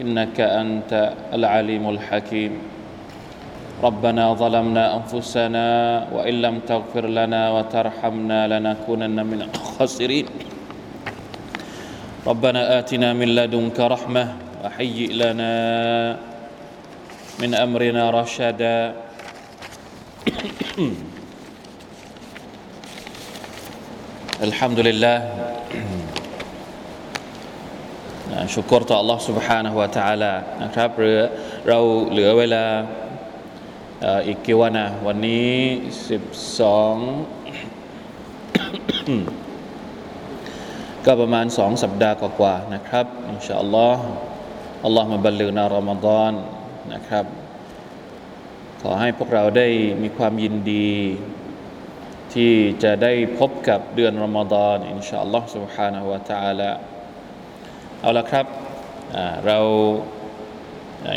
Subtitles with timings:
[0.00, 2.52] إنك أنت العليم الحكيم.
[3.82, 5.66] ربنا ظلمنا أنفسنا
[6.12, 10.26] وإن لم تغفر لنا وترحمنا لنكونن من الخاسرين.
[12.26, 14.24] ربنا آتنا من لدنك رحمة
[14.64, 15.52] وهيئ لنا
[17.38, 18.94] من أمرنا رشدا.
[24.48, 25.18] الحمد لله.
[28.53, 31.17] ชุกรต่อ Allah سبحانه และ تعالى นะครับหรือ
[31.67, 32.65] เราเหลือเวลา
[34.27, 35.53] อีกกี่วันนะวันนี้
[36.09, 36.23] สิบ
[36.59, 36.95] สอง
[41.05, 44.05] ก็ประมาณสองสัปดาห์กว่าๆนะครับอินชาอัลลอฮ์
[44.85, 46.33] อัลลอฮ์มาบรรลือนารอมฎอน
[46.93, 47.25] นะครับ
[48.81, 49.67] ขอให้พวกเราได้
[50.03, 50.91] มีความยินดี
[52.33, 56.71] ที่จะได้พบกับเดือนรอมฎอนอินชาอัลลอฮ์ سبحانه และ تعالى
[58.04, 58.46] เอาละครับ
[59.46, 59.58] เรา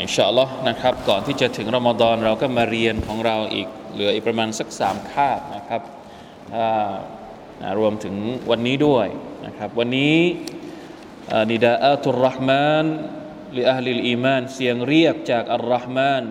[0.02, 5.82] อินชาอัลลอฮ์นะครับ ก่อนที่จะถึงรอมฎอนเราก็มาเรียนของเราอีกเหลืออีกประมาณสักสามคาบนะครับ
[7.78, 8.14] รวมถึง
[8.50, 9.06] วันนี้ด้วย
[9.46, 10.16] นะครับ วันนี้
[11.50, 12.84] นิดาอัตุรห์มาน
[13.56, 16.24] ลิอัลลิลอีมานเสียงเรียกจากอัลรห์มาน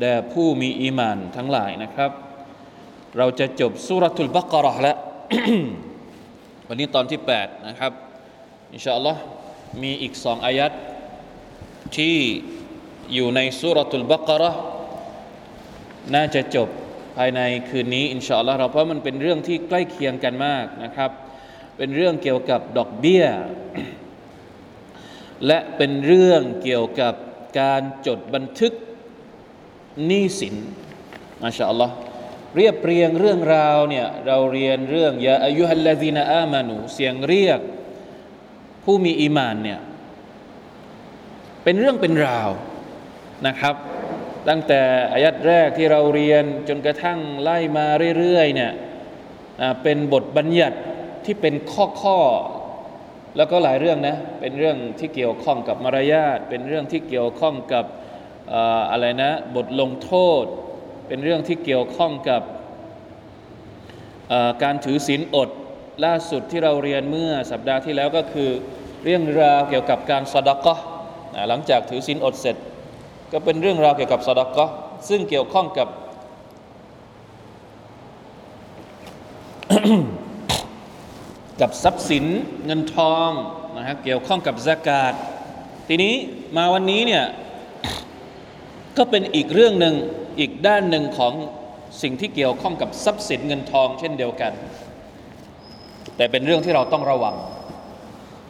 [0.00, 2.10] แด่ผู้มีอีมานทั้งหลายนะครับ
[3.18, 4.96] เราจะจบสุรทุลบักรอแล้ว
[6.68, 7.92] วันนี้ตอนที่ 8 นะครับ
[8.74, 9.22] อินชาอัลลอฮ์
[9.82, 10.72] มีอีกสองอายัด
[11.96, 12.18] ที่
[13.14, 14.52] อยู่ในสุรทุลบักรอ
[16.14, 16.68] น่าจะจบ
[17.16, 21.10] ภายในคืนนี้อินชาอัลลอฮ์เราเพราะมันเป็นเรื่องที่ใกล้เคียงกันมากนะครับ
[21.76, 23.24] เป็นเรื่องเกี่ยวกับดอกเบี้ย
[25.46, 27.14] และเป็นเรื่องเกี่ยวกับ
[27.60, 28.72] การจดบันทึก
[30.06, 30.56] หนี้สิน
[31.42, 31.94] มาชาอัลลอฮ์
[32.56, 37.60] เรียบเรียงเรื่องราวเนี่ยเราเรียนเรื่องยาอายุฮัลลาซีนาอามานูเสียงเรียก
[38.84, 39.80] ผู้มีอีมานเนี่ย
[41.64, 42.50] เป็นเรื่องเป็นราว
[43.46, 43.74] นะครับ
[44.48, 44.80] ตั้งแต่
[45.12, 47.86] อายัดแรกที่เราเรียนจนกระทั่งไล่มา
[48.18, 48.72] เรื่อยๆเนี่ย
[49.82, 50.78] เป็นบทบัญญัติ
[51.24, 52.18] ที่เป็นข้อข้อ
[53.36, 57.84] แล้วก็หลายเรื่องนะ เป็นเรื่องที่เกี่ยวข้องกับมารยาท เป็นเรื่องที่เกี่ยวข้องกับ
[58.90, 60.12] อะไรนะ บทลงโท
[60.42, 60.44] ษ
[61.08, 62.42] เป็นเรื่องที่เกี่ยวข้องกับ
[64.62, 65.50] การถือศีลอด
[66.04, 68.50] ล่าสุดที่เราเรียนเมื่อสัปดาห์ที่แล้วก็คือ
[69.04, 70.76] เรื่องราวเกี่ยวกับการสดกะ
[71.48, 72.56] หลังจากถือศีลอดเสร็จ
[73.32, 74.70] ก็เป็นเรื่องราวเกี่ยวกับสดกะ
[75.08, 75.88] ซึ่งเกี่ยวข้องกับ
[81.60, 82.24] กับทรัพย์สิน
[82.66, 83.30] เงินทอง
[83.76, 85.14] นะฮะเกี่ยวข้องกับสกาด
[85.88, 86.14] ทีนี้
[86.56, 87.24] มาวันนี้เนี่ย
[88.96, 89.94] ก็เป็นอีกเรื่องหนึ่ง
[90.38, 91.34] อีกด้านหนึ่งของ
[92.02, 94.52] สิ่งที่เกี่ยวข้องกับทรัพย์สินเงินทองเช่นเดียวกัน
[96.16, 97.34] แต่เป็นเรื่องที่เราต้องระวัง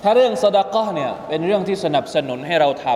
[0.02, 2.86] ถ้าเรื่องสดาก้อเนี่ยเป็นเรื่องที่สนับสนุนให้เราท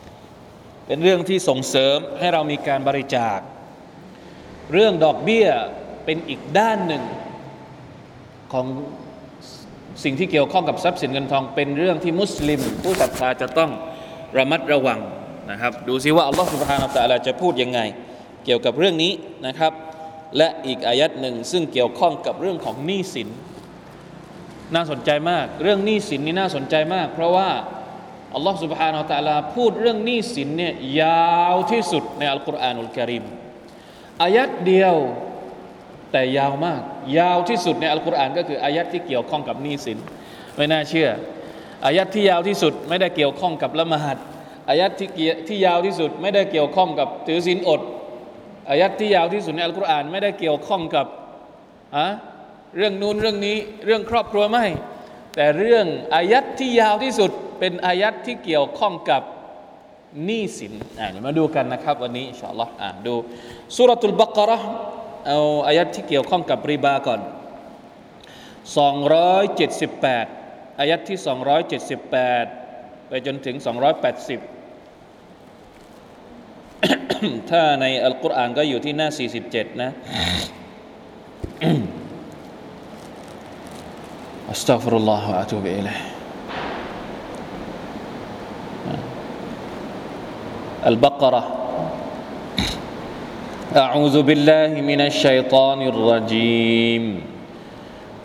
[0.00, 3.38] ำเป็นเรื่องที่ส่งเสริมให้เรามีการบริจาค
[4.72, 5.46] เรื่องดอกเบี้ย
[6.04, 7.02] เป็นอีกด้านหนึ่ง
[8.52, 8.66] ของ
[10.04, 13.70] สิ่งที่เกี่ยวข้องกับทรัพย์สินเงินทอง เป็นเรื่องที่มุสลิม ผู้ศรัทธาจะต้อง
[14.38, 15.00] ระมัดระวัง
[15.50, 17.80] นะครับ ดูซิว่าอัลลอฮฺสุบฮานาอัลลอฮฺจะพูดยังไง
[18.44, 19.12] เกี่ยวกับเรื่องนี้
[19.46, 19.72] นะครับ
[20.36, 23.28] และอีกอายัดหนึ่งซึ่งเกี่ยวข้องกับเรื่องของหนี้สิน
[24.74, 27.50] น่าสนใจมาก เรื่องหนี้สินนี่น่าสนใจมาก เพราะว่า
[28.34, 33.24] อัลลอฮฺสุบฮานาอัลลอฮพูดเรื่องหนี้สินเนี่ยยาวที่สุดในอัลกุรอานอุลกิริม
[34.22, 34.96] อายัดเดียว
[36.12, 36.82] แต่ยาวมาก
[37.18, 39.98] ยาวที่สุดในอัลกุรอานก็คืออายัดที่เกี่ยวข้องกับหนี้สิน
[40.56, 41.08] ไม่น่าเชื่อ
[41.86, 44.18] อายัดที่ยาวที่สุดไม่ได้เกี่ยวข้องกับละมหัาด
[44.68, 47.80] อายัดที่เกี่ยที่ยาวที่สุดไม่ได้เกี่ยวข้องกับถือศีลอด
[48.70, 51.06] อายัดที่ยาวที่สุดในอัลกุรอานไม่ได้เกี่ยวข้องกับ
[51.96, 52.06] อะ
[52.76, 53.56] เรื่องนู้นเรื่องนี้
[53.86, 54.66] เรื่องครอบครัวไม่
[55.36, 59.22] แต่เรื่องอายัดที่ยาวที่สุดเป็นอายัดที่เกี่ยวข้องกับ
[60.24, 63.14] หนี้สินอ่ามาดูกันนะครับวันนี้อินชาอัลลอฮ์อ่าดู
[63.76, 64.58] สุรทูลบักรอ
[65.26, 67.20] เอาอายัดที่เกี่ยวข้องกับริบาก่อน
[68.80, 71.18] 278 อายัดที่
[71.94, 73.64] 278 ไปจนถึง 280
[77.50, 79.08] ถ้าในอัลกุรอานก็อยู่ที่หน้า
[79.44, 79.90] 47 นะ
[84.50, 86.00] أستغفر الله وأتوب إليه.
[90.86, 91.44] البقرة.
[93.76, 97.22] أعوذ بالله من الشيطان الرجيم.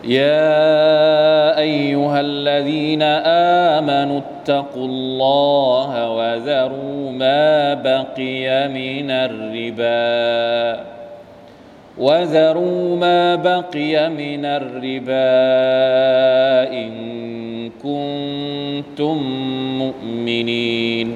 [0.04, 3.02] يا أيها الذين
[3.78, 10.91] آمنوا اتقوا الله وذروا ما بقي من الربا.
[11.98, 15.12] وذروا ما بقي من الربا
[16.72, 16.90] إن
[17.82, 19.16] كنتم
[19.78, 21.14] مؤمنين.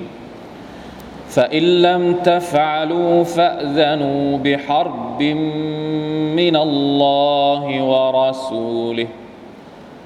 [1.28, 5.23] فإن لم تفعلوا فأذنوا بحرب
[6.37, 9.06] من الله ورسوله.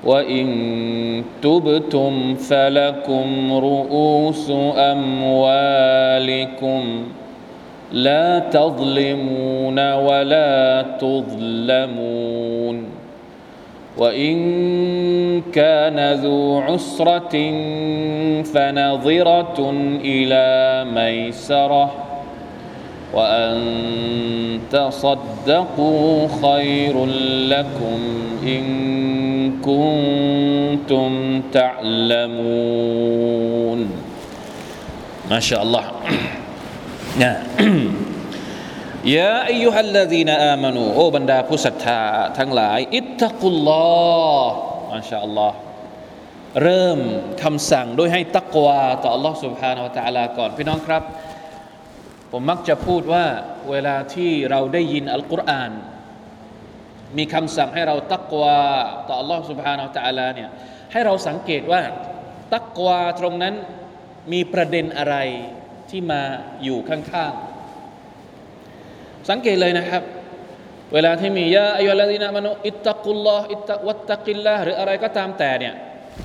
[0.05, 6.83] وإن تبتم فلكم رؤوس أموالكم.
[7.93, 12.85] لا تظلمون ولا تظلمون.
[13.99, 14.37] وإن
[15.53, 17.53] كان ذو عسرة
[18.43, 19.71] فنظرة
[20.05, 21.93] إلى ميسرة.
[23.15, 23.61] وأن
[24.73, 27.07] تصدقوا خير
[27.49, 28.01] لكم
[28.43, 28.65] إن
[29.61, 32.31] كنتم تعلمون.
[35.31, 35.85] ما شاء الله.
[37.24, 37.34] นะ
[39.16, 42.02] ยาอายุฮัลลาดีนอามานูโอ้บรรดาผู้ศรัทธา
[42.38, 43.86] ทั้งหลาย อิตตะกุลลอ
[44.46, 44.56] ฮ์
[44.92, 45.58] มาชาอัลลอฮ์
[46.64, 47.00] เริ่ม
[47.44, 51.04] คำสั่งโดยให้ตักวาต่อ Allah سبحانه และ تعالى ก่อน พี่น้องครับ
[52.32, 53.26] ผมมักจะพูดว่า
[53.72, 55.72] เวลาที่เราได้ยินอัลกุรอาน
[57.18, 58.60] มีคำสั่งให้เราตักวา
[59.08, 60.50] ต่อ Allah سبحانه และ تعالى เนี่ย
[60.92, 61.82] ให้เราสังเกตว่า
[62.56, 63.56] ตักวาตรงนั้น
[64.34, 65.16] มีประเด็นอะไร
[65.91, 66.23] ที่มา
[66.65, 70.03] อยู่ข้างๆ สังเกตเลยนะครับ
[70.95, 75.75] เวลาที่มียาอายุลาดีนามนุอิตตะกุลลอฮ์อิตตะวัตตะกิลละหรืออะไรก็ตามแต่เนี่ย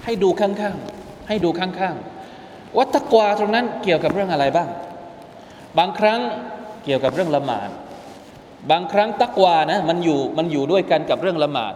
[0.06, 4.70] ให้ดูข้างๆ ให้ดูข้างๆ วัตตะกวาตรงนั้นเกี่ยวกับเรื่องอะไรบ้าง
[5.78, 6.20] บางครั้ง
[6.84, 7.70] เกี่ยวกับเรื่องละหมาด
[8.72, 11.74] บางครั้งตักวานะมันอยู่มันอยู่ด้วยกันกับเรื่องละหมาด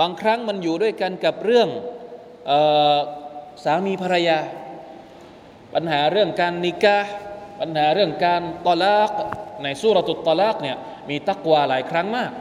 [0.00, 1.68] บางครั้งมันอยู่ด้วยกันกับเรื่อง
[2.50, 2.52] อ
[2.94, 2.96] อ
[3.64, 4.38] สามีภรรยา
[5.74, 6.98] ปัญหาเรื่องการนิกา
[7.60, 9.10] ปัญหาเรื่องการตอลาก
[9.62, 10.76] ในสุรตุตอลากเนี่ย
[11.08, 12.32] มีตักวาหลายครั้งมาก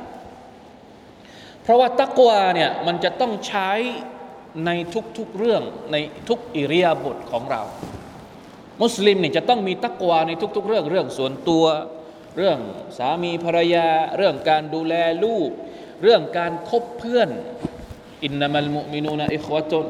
[1.63, 3.71] เพราะว่าตักวาเนี่ยมันจะต้องใช้
[4.65, 4.71] ใน
[5.17, 5.97] ทุกๆเรื่องใน
[6.27, 7.61] ทุกอิริยาบถของเรา
[8.81, 11.65] มุสลิมเนี่ยจะต้องมีตักวาในทุก ๆ เรื่องเรื่องส่วนตัว
[12.37, 12.59] เรื่อง
[12.97, 13.87] สามีภรรยา
[14.17, 14.93] เรื่องการดูแล
[15.23, 15.49] ลูก
[16.03, 17.29] เรื่องการคบเพื่อน
[18.23, 19.85] อินนามัลมุมินูนอิควะตุน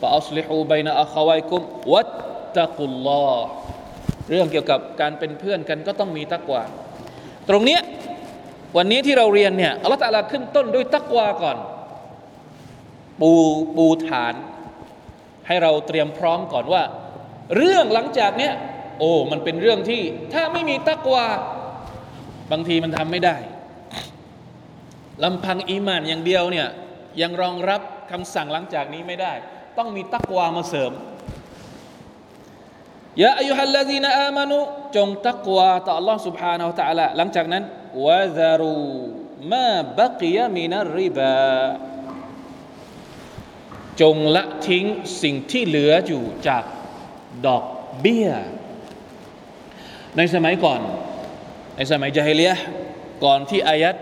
[0.00, 1.62] ฟะอัสลิฮูบัยนะอัควัยกุม
[1.92, 2.08] วัต
[2.56, 3.44] ตะกุลลอฮ์
[4.30, 6.62] เรื่องเกี่ยวกับการเป็นเพื่อนกันก็ต้องมีตักวา
[7.48, 7.80] ตรงเนี้ย
[8.76, 11.56] วันนี้ที่เราเรียนเนี่ยอัลลอฮฺตะลาขึ้นต้นด้วยตักวาก่อน
[13.20, 13.32] ปู
[13.76, 14.34] ปูฐาน
[15.46, 16.82] ให้เราเตรียมพร้อมก่อนว่า
[17.56, 18.52] เรื่องหลังจากเนี้ย
[18.98, 20.02] โอ้มันเป็นเรื่องที่
[20.34, 21.26] ถ้าไม่มีตักวา
[22.52, 23.36] บางทีมันทำไม่ได้
[25.24, 26.68] ลำพังอีมานอย่างเดียวเนี่ย
[27.22, 27.80] ยังรองรับ
[28.10, 29.32] คำสั่งหลังจากนี้ไม่ได้
[29.78, 30.92] ต้องมีตักวามาเสริม
[33.21, 34.59] ยาอายุฮัลลาดีนอามานุ
[34.95, 37.63] จงตักวาต่อ Allah سبحانه และ تعالى หลังจากนั้น
[38.05, 38.83] วะซารู
[39.51, 39.69] มา
[39.99, 41.35] บักยามินาริบา
[44.01, 44.85] จงละทิ้ง
[45.21, 46.63] สิ่งที่เหลืออยู่จาก
[47.47, 47.65] ดอก
[48.01, 48.29] เบี้ย
[50.17, 50.81] ในสมัยก่อน
[51.77, 52.53] ในสมัยจาฮิเลีย
[53.23, 53.95] ก่อนที่อายัด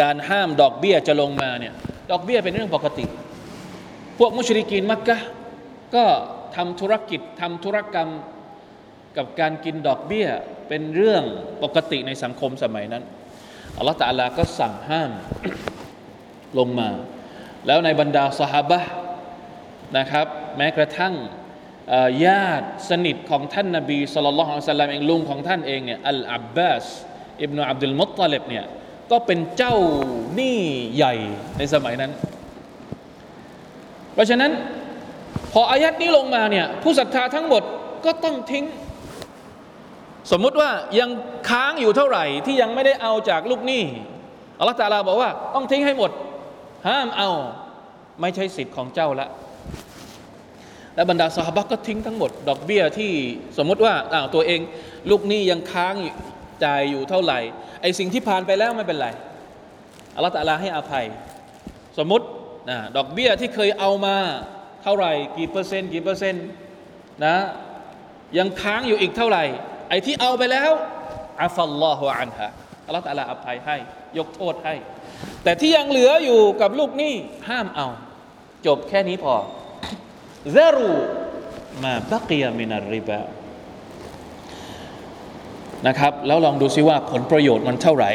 [0.00, 1.74] การห้ามดอกเบี้ยจะลงมาเนี่ย
[2.10, 3.04] ดอกเบี้ยเป็นเรื่องปกติ
[4.18, 5.16] พวกมุชริกีนมักกะ
[5.94, 6.04] ก็
[6.56, 8.08] ทำธุรกิจทำธุรกรรม
[9.17, 10.27] กับการกินดอกเบี้ย
[10.67, 11.23] เป็นเรื่อง
[11.63, 13.03] ปกติในสังคมสมัยนั้น
[13.77, 15.11] อัลลอฮฺตะลาก็สั่งห้าม
[16.57, 16.89] ลงมา
[17.67, 18.79] แล้วในบรรดาสหบะ
[19.97, 20.27] นะครับ
[20.57, 21.13] แม้กระทั่ง
[22.25, 26.85] ญาติสนิทของท่านนาบีสุลต่านละฮ์สัลลัมเองลุงของท่านเองเนี่ยอัลอับบาส
[27.43, 28.65] อิบนาอับดุลมุตตลิบเนี่ย
[29.11, 29.75] ก็เป็นเจ้า
[30.35, 30.59] หนี้
[30.95, 31.15] ใหญ่
[31.57, 32.11] ในสมัยนั้น
[34.13, 34.51] เพราะฉะนั้น
[35.53, 37.63] พออายัดนี้ลงมาเนี่ยผู้ศรัทธาทั้งหมด
[38.05, 38.65] ก็ต้องทิ้ง
[40.31, 41.09] สมมุติว่ายัง
[41.49, 43.83] ค้างอยู่เท่าไหร่ที่ยังไม่ได้เอาจากลูกหนี้
[44.59, 46.11] อัลลอฮฺตาลาบอกว่า ต้องทิ้งให้หมด
[46.87, 47.29] ห้ามเอา
[48.21, 49.27] ไม่ใช่สิทธิ์ของเจ้าละ
[50.95, 53.11] และบรรดาสหบก็ทิ้งทั้งหมด ดอกเบี้ยที่
[53.57, 54.59] สมมุติว่าอ้าวตัวเอง
[55.09, 55.95] ลูกหนี้ยังค้าง
[56.63, 57.39] จ่ายอยู่เท่าไหร่
[57.81, 59.07] ไอสิ่งที่ผ่านไปแล้วไม่เป็นไร
[60.15, 61.05] อัลลอฮฺตาลาให้อภัย
[61.97, 62.25] สมมติ
[62.69, 64.17] นะดอกเบี้ยที่เคยเอามา
[64.83, 66.45] เท่าไหร่ กี่เปอร์เซ็นต์กี่เปอร์เซ็นต์
[67.25, 67.35] นะ
[68.37, 69.43] ยังค้างอยู่อีกเท่าไหร่
[69.93, 70.71] อ้ที่เอาไปแล้ว
[71.43, 72.49] อัฟัลลอฮฺอันฮะ
[72.85, 73.77] อัลลอฮฺตาลาอภัยให้
[74.17, 74.75] ยกโทษให้
[75.43, 77.15] แต่ที่ยังเหลืออยู่กับลูกหนี้
[77.49, 77.87] ห้ามเอา
[78.65, 79.35] จบแค่นี้พอ
[80.55, 80.91] ซารู
[81.83, 83.21] มาบักยามินาริบา
[85.87, 88.11] นะครับ แล้วลองดูซิว่าผลประโยชน์มันเท่าไหร่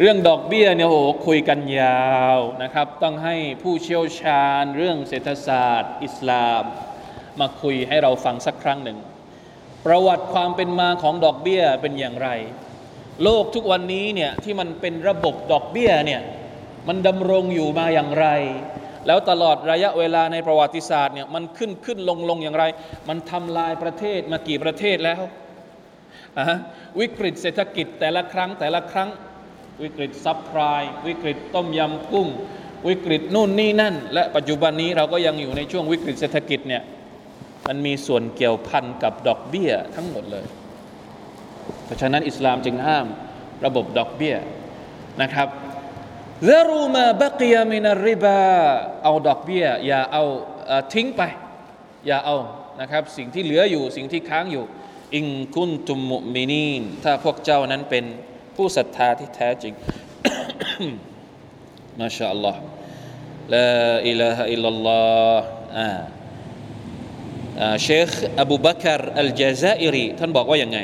[0.00, 6.62] เรื่องดอกเบี้ยเนี่ยโอ้โหคุยกันยาวนะครับ ต้องให้ผู้เชี่ยวชาญเรื่องเศรษฐศาสตร์ อิสลาม
[7.40, 8.98] มาคุยให้เราฟังสักครั้งหนึ่ง
[9.86, 12.28] ประวัติความเป็นมาของดอกเบี้ยเป็นอย่างไร
[13.24, 16.20] โลกทุกวันนี้เนี่ยที่มันเป็นระบบดอกเบี้ยเนี่ย
[16.88, 18.26] มันดำรงอยู่มาอย่างไร
[19.06, 22.64] แล้วตลอดระยะเวลาในประวัติศาสตร์เนี่ยมันขึ้นขึ้นลงลงอย่างไร
[23.08, 25.20] มันทำลายประเทศมากี่ประเทศแล้ว
[27.00, 29.08] วิกฤตเศรษฐกิจแต่ละครั้งแต่ละครั้ง
[29.82, 32.28] วิกฤตซับไพรายวิกฤตต้มยำกุ้ง
[32.88, 36.82] วิกฤตนู่นนี่นั่น และปัจจุบันนี้เราก็ยังอยู่ในช่วงวิกฤตเศรษฐกิจเนี่ย
[37.68, 40.46] มันมีส่วนเกี่ยวพันกับดอกเบี้ยทั้งหมดเลย
[41.84, 43.06] เพราะฉะนั้นอิสลามจึงห้าม
[43.64, 44.36] ระบบดอกเบี้ย
[45.22, 45.48] นะครับ
[46.48, 48.40] ซารูมาบักยามินาริบา
[49.02, 50.24] เอาดอกเบี้ย อย่าเอา
[50.70, 51.22] อทิ้งไป
[52.06, 52.36] อย่าเอา
[52.80, 54.64] นะครับ สิ่งที่เหลืออยู่สิ่งที่ค้างอยู่
[55.14, 58.04] อิงคุนตุมมุมินีนถ้าพวกเจ้านั้นเป็น
[58.56, 59.74] ผู้ศรัทธาที่แท้จริง
[62.00, 62.60] มาชาอัลลอฮ์
[63.54, 63.68] ลา
[64.08, 65.02] อิลาฮะอิลลัลลอ
[65.36, 65.46] ฮ์
[65.78, 65.88] อ่า
[67.83, 68.09] เชค
[68.41, 70.79] อบูบักรอัลจาซาอิรีท่านบอกว่าอย่างไง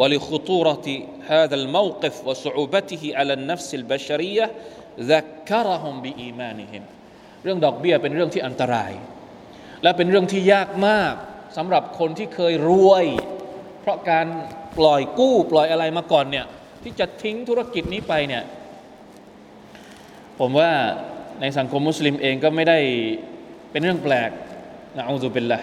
[0.00, 0.86] ولخطورة
[1.32, 4.46] هذا الموقف وصعوبته على النفس البشرية
[5.12, 6.82] ذكرهم بإيمانهم
[7.44, 8.92] เรื่องดอกเบี้ยเป็นเรื่องที่อันตราย
[9.82, 11.14] และเป็นเรื่องที่ยากมาก
[11.56, 13.04] สำหรับคนที่เคยรวย
[13.80, 14.26] เพราะการ
[14.78, 16.46] ปล่อยกู้ปล่อยอะไรมาก่อนเนี่ย
[16.82, 18.42] ที่จะทิ้งธุรกิจนี้ไปเนี่ย
[20.38, 20.70] ผมว่า
[21.40, 22.78] ในสังคมมุสลิมเองก็ไม่ได้
[23.70, 24.30] เป็นเรื่องแปลก
[24.97, 25.59] นะอูซุบิลละ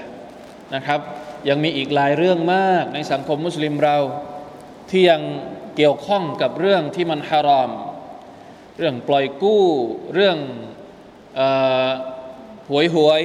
[0.74, 1.00] นะครับ
[1.48, 3.96] ยังมีอีกหลายเรื่องมากในสังคมมุสลิมเรา
[4.90, 5.20] ที่ยัง
[5.76, 7.70] เกี่ยวข้องกับเรื่องที่มันฮารอม
[8.78, 9.64] เรื่องปล่อยกู้
[10.14, 10.36] เรื่อง
[12.68, 13.22] หวยหวย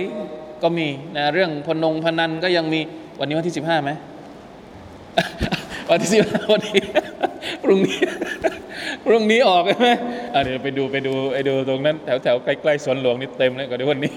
[0.64, 2.80] ก็มีนะเรื่องพนงพนันก็ยังมี
[3.20, 3.92] วันนี้วันที่สิบห้าไหม
[5.90, 6.82] วันที่สิบห้าวันนี้
[7.64, 8.00] พรุ่งนี้
[9.06, 9.90] พรุ่งนี้ออกใช่ไหม
[10.44, 14.14] เดี๋ยวไปดูไปดูไปดูตรงนั้น แถวแถวใกล้ๆสวนหลวงนี่เต็มเลยก็เดี๋ยววันนี้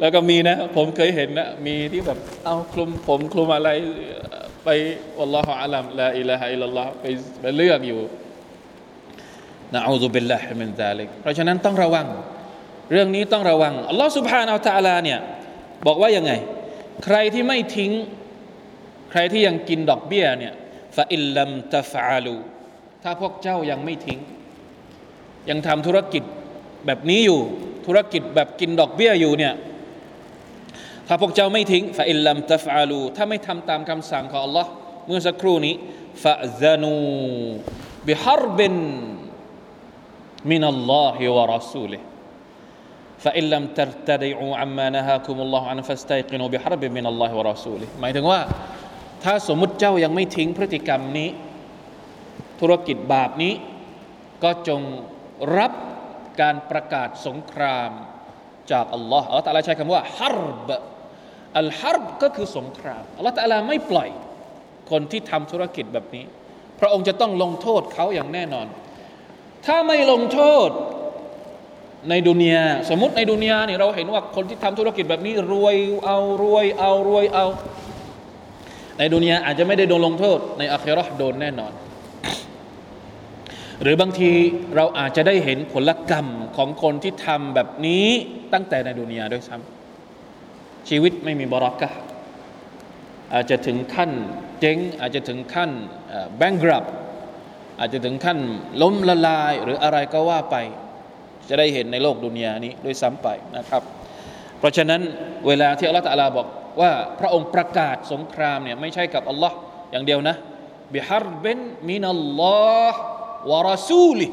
[0.00, 3.70] แล้วก็มีนะผมเคยเห็นนะมีที่แบบเอาคลุมผมคลุมอะไร
[4.64, 4.68] ไป
[5.20, 7.04] อัลลอฮฺอาลัมละอิลาฮะอิลลอฮ์ไป
[7.40, 8.00] ไปเลือกอยู่
[9.74, 12.06] นะอูซุบิลลาฮิมินซาลิกเพราะฉะนั้นต้องระวัง
[12.92, 15.18] เรื่องนี้ต้องระวังอัลลอฮฺสุบฮานาอัลตะลาเนี่ย
[15.86, 16.32] บอกว่ายังไง
[17.04, 17.92] ใครที่ไม่ทิ้ง
[19.10, 20.52] ใครที่ยังกินดอกเบี้ยเนี่ย
[20.96, 22.36] ฟาอิลลัมตฟาลู
[23.02, 24.18] ถ้าพวกเจ้ายังไม่ทิ้ง
[25.50, 26.22] ยังทำธุรกิจ
[26.86, 27.40] แบบนี้อยู่
[27.86, 29.54] ธุรกิจแบบกินดอกเบี้ยอยู่เนี่ย
[31.07, 34.65] ถ้าพวกเจ้าไม่ทิ้งฟาอิลลัมตฟาลูถ้าไม่ทำตามคำสั่งของ Allah
[35.07, 35.75] เมื่อสักครู่นี้
[36.23, 36.93] ฟาซานู
[38.07, 38.73] บิฮารบิน
[40.51, 41.99] มินัลลอฮิวะรอซูลิ
[43.25, 48.39] فإن لم ترتدعوا عما نهاكم الله عنه فاستيقنوا بحرب من الله ورسوله หมายถึงว่า
[49.23, 51.29] ถ้าสมมุติเจ้ายังไม่ทิ้งพฤติกรรมนี้
[52.59, 53.53] ธุรกิจบาปนี้
[54.43, 54.81] ก็จง
[55.57, 55.71] รับ
[56.41, 57.91] การประกาศสงคราม
[58.71, 60.69] จากอัลลอฮ์อัลลอฮ์ตะอาลาใช้คำว่าฮารบ
[61.58, 64.08] อัลฮารบก็คือสงครามอัลลอฮ์ตะลาไม่ปล่อย
[64.90, 66.24] คนที่ทำธุรกิจแบบนี้
[66.80, 68.66] พระองค์จะต้องลงโทษเขาอย่างแน่นอน
[69.66, 70.68] ถ้าไม่ลงโทษ
[72.10, 77.46] ในดุนยาสมมติในดุนยาเนี่ยเราเห็นว่าคนที่ทำธุรกิจแบบนี้รวยเอารวยเอารวยเอา
[78.98, 81.72] ในดุนยาอาจจะไม่ได้โดนลงโทษ ในอาคราโดนแน่นอน
[83.82, 84.30] หรือบางที
[84.76, 88.06] เราอาจจะได้เห็นผลกรรมของคนที่ทำแบบนี้
[88.52, 89.73] ตั้งแต่ในดุนยาด้วยซ้ำ
[90.88, 91.88] ชีวิตไม่มีบรักะ
[93.34, 94.10] อาจจะถึงขั้น
[94.60, 95.70] เจ๊งอาจจะถึงขั้น
[96.38, 96.84] แบงกรับ
[97.80, 98.38] อาจจะถึงขั้น
[98.82, 100.56] ล้มละลายหรืออะไรก็ว่าไป
[101.48, 103.82] จะได้เห็นในโลกดุนยานี้ด้วยซ้ำไปนะครับ
[104.58, 105.00] เพราะฉะนั้น
[105.46, 106.46] เวลาที่อัลลอฮฺตะอาลาบอก
[106.80, 109.56] ว่าพระองค์ประกาศสงครามเนี่ยไม่ใช่กับอัลลอฮ์
[109.90, 110.36] อย่างเดียวนะ
[110.94, 113.00] บิฮารบินมินัลลอฮ์
[113.50, 114.26] วะรอซูลิ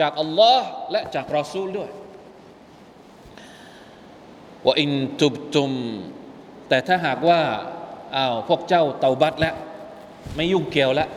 [0.00, 1.90] จากอัลลอฮ์และจากรอซูลด้วย
[4.66, 5.72] ว่าอินตุบตุม
[6.68, 7.40] แต่ถ้าหากว่า
[8.16, 9.54] อ้าวพวกเจ้าเตาบัตแล้ว
[10.34, 11.08] ไม่ยุ่งเกี่ยวแล้ว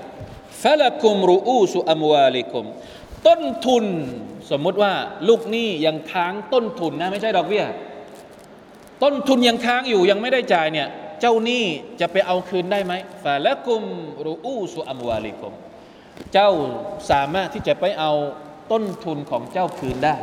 [0.62, 2.66] ฟะละกุมรูอูสุอัมวาลิกุม
[3.28, 3.86] ต้นทุน
[4.52, 4.94] สมมุติว่า
[5.28, 7.66] ลูกหนี้ยังค้างต้นทุนนะไม่ใช่ดอกเบี้ย
[9.04, 10.88] ต้นทุนยังค้างอยู่ยังไม่ได้จ่ายเนี่ย
[11.22, 11.64] เจ้าหนี้
[12.00, 13.82] จะไปเอาคืนได้ไหมฟะละกุม
[14.26, 15.54] รูอูสุอัมวาลิกุม
[16.34, 16.50] เจ้า
[17.12, 18.12] สามารถที่จะไปเอา
[18.72, 20.16] ต้นทุนของเจ้าคืนได้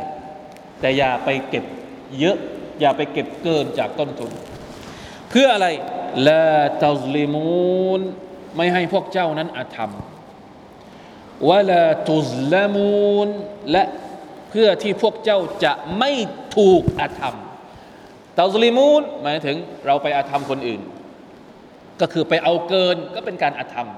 [0.79, 1.65] แต่อย่าไปเก็บ
[2.19, 2.37] เยอะ
[2.81, 4.31] อย่าไปเก็บเกินจากต้นทุน
[5.29, 5.67] เพื่ออะไร
[6.27, 6.51] ลา
[6.83, 8.01] ตัซลิมูน
[8.55, 9.91] ไม่ให้พวกเจ้านั้นอาธรรม
[11.49, 13.27] วะลาตุซลามูน
[13.71, 13.83] และ
[14.49, 16.11] เพื่อที่พวกเจ้าจะไม่
[16.57, 17.35] ถูกอาธรรม
[18.37, 20.81] ตัซลิมูนหมายถึงเราไปอาธรรมคนอื่น
[22.01, 23.89] ก็คือไปเอาเกินก็เป็นการอาธรรม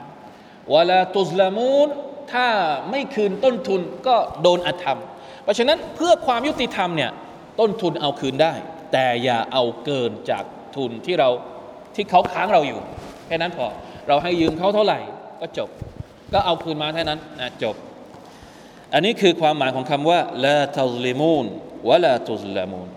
[0.74, 1.88] วลาตุสลามูน
[2.34, 2.48] ถ้า
[2.90, 5.00] ไม่คืนต้นทุนก็โดนอาธรรม
[5.44, 7.12] เพราะฉะนั้นเพื่อความยุติธรรมเนี่ย
[7.60, 8.54] ต้นทุนเอาคืนได้
[8.94, 10.44] แต่อย่าเอาเกินจาก
[10.76, 11.30] ทุนที่เรา
[11.96, 12.80] ที่เขาค้างเราอยู่
[13.26, 13.68] แค่นั้นพอ
[14.08, 15.00] เราให้ยืมเขาเท่าไหร่
[15.42, 15.70] ก็จบ
[16.34, 17.76] ก็เอาคืนมาเท่านั้นนะจบ
[18.94, 21.46] อันนี้คือความหมายของคำว่าละตัซลิมูน
[21.90, 22.90] วะลาตุลามูน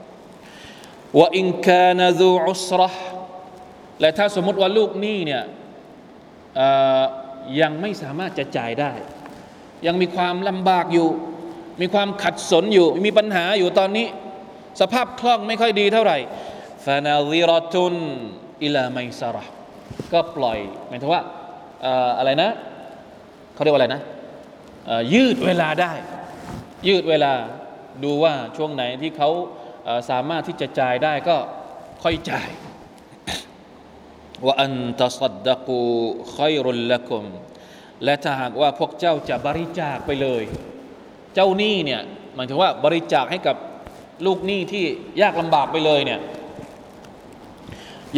[1.19, 2.91] ว่าอินคานะซูอุสระ
[4.00, 5.43] และถ้าสมมติว่าลูกหนี้เนี่ย
[7.61, 8.93] ยังไม่สามารถจะจ่ายได้
[9.87, 11.09] ยังมีความลำบากอยู่
[11.81, 14.07] มีความขัดสนอยู่ มีปัญหาอยู่ตอนนี้
[14.80, 16.18] สภาพคล่องไม่ค่อยดีเท่าไหร่
[16.87, 17.95] ฟานาซิรตุน
[18.64, 19.45] อิลาไมซาระ
[20.12, 21.23] ก็ปล่อยหมายถึงว่า
[22.18, 22.50] อะไรนะ
[23.54, 24.02] เขาเรียกว่าอะไรนะ
[25.14, 25.92] ยืดเวลาได้
[26.88, 27.33] ยืดเวลา
[28.04, 29.30] ดูว่าช่วงไหนที่เขา
[30.11, 31.37] สามารถที่จะจ่ายได้ก็
[32.02, 32.49] ค่อยจ่าย
[34.45, 35.80] ว่าอันตัสดกู
[36.35, 37.25] คอยรุลละกุม
[38.04, 40.42] และถ้าหากว่าพวกเจ้าจะบริจาคไปเลย
[41.35, 42.00] เจ้าหนี้เนี่ย
[42.35, 43.56] หมายถึงว่าบริจาคให้กับ
[44.25, 44.85] ลูกหนี้ที่
[45.23, 46.20] ยากลำบากไปเลยเนี่ย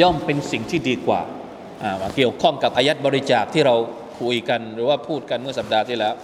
[0.00, 1.20] ย่อมเป็นสิ่งที่ดีกว่า
[2.16, 3.74] เกี่ยวข้องกับอายัดบริจาคที่เรา
[4.20, 6.14] คุยกันหรือว่าพูดกันเมื่อสัปดาห์ที่แล้ว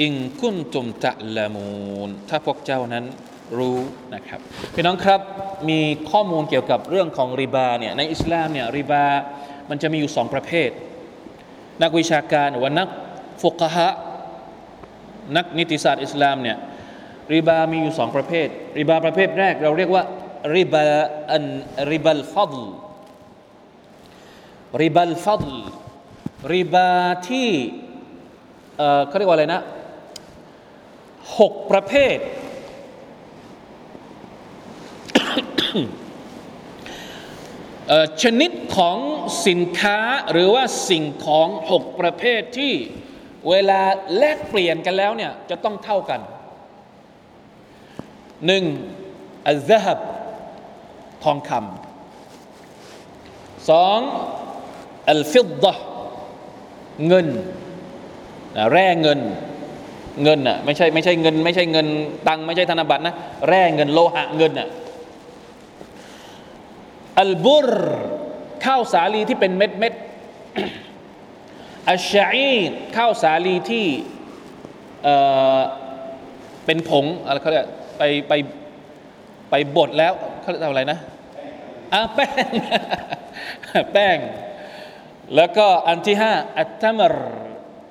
[0.00, 3.04] อิงคุนตุมตะละมูนถ้าพวกเจ้านั้น
[3.58, 3.78] รู้
[4.14, 4.40] นะครับ
[4.74, 5.20] พี่น้องครับ
[5.68, 5.80] มี
[6.10, 9.04] ข้อมูลเกี่ยวกับเรื่องของริบาเนี่ยในอิสลามเนี่ยริบา
[9.70, 10.70] มันจะมีอยู่สองประเภท
[11.82, 12.88] นักวิชาการหรือว่านัก
[13.42, 13.88] ฟุกฮะ
[15.36, 16.56] นักนิติศาสตร์อิสลามเนี่ย
[17.32, 20.04] ริบามีอยู่สองประเภท ริบาประเภทแรก เราเรียกว่า
[20.56, 20.84] ริบา
[21.32, 21.44] อัน
[21.90, 22.64] ริบัลฟัดล
[24.82, 25.54] ริบัลฟัดล
[26.52, 26.90] ริบา
[27.28, 27.50] ที่
[29.08, 29.62] เขาเรียกว่าอะไรนะ
[31.38, 32.18] หกประเภท
[38.22, 38.98] ชนิดของ
[39.46, 39.98] สินค้า
[40.32, 42.72] หรือว่าสิ่งของหกประเภทที่
[43.50, 43.80] เวลา
[44.18, 46.20] แลกเปลี่ยนกันแล้วเนี่ยจะต้องเท่ากัน
[48.46, 48.64] หนึ่ง
[49.48, 50.00] อัลซฮับ
[51.24, 54.00] ทองคำสอง
[55.10, 55.72] อัลฟิดดะ
[57.06, 57.26] เงิน
[58.72, 59.20] แร่เงิน
[60.22, 61.86] เงินอะไม่ใช่ไม่ใช่เงิน ไม่ใช่เงิน
[62.28, 63.14] ตังไม่ใช่ธนบัตรนะ
[63.48, 64.68] แร่เงินโลหะเงินอะ
[67.20, 67.70] อัลบุร
[68.64, 69.94] ข้าวสาลีที่เป็นเม็ดเม็ด
[71.90, 72.54] อัชชี
[72.96, 73.86] ข้าวสาลีที่
[75.04, 75.14] เอ่
[75.56, 75.58] อ
[76.66, 78.32] เป็นผงอะไรเขาเรียก ไปไป
[79.50, 80.98] ไปบดแล้วเขาเรียกอะไรนะ
[81.92, 82.48] อะแป้ง
[83.92, 84.18] แป้ง
[85.36, 87.14] แล้วก็อันที่ห้าอัตตมร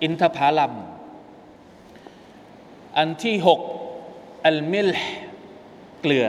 [0.04, 0.74] อินทผลัม
[2.98, 3.60] อันที่หก
[4.46, 4.90] อัลมิล
[6.02, 6.28] เกลือ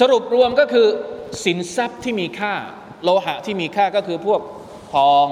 [0.00, 0.86] สรุปรวมก็คือ
[1.44, 2.54] สินทรัพย์ที่มีค่า
[3.02, 4.40] โลหะที่มีค่าก็คือพวก
[4.92, 5.26] ทอง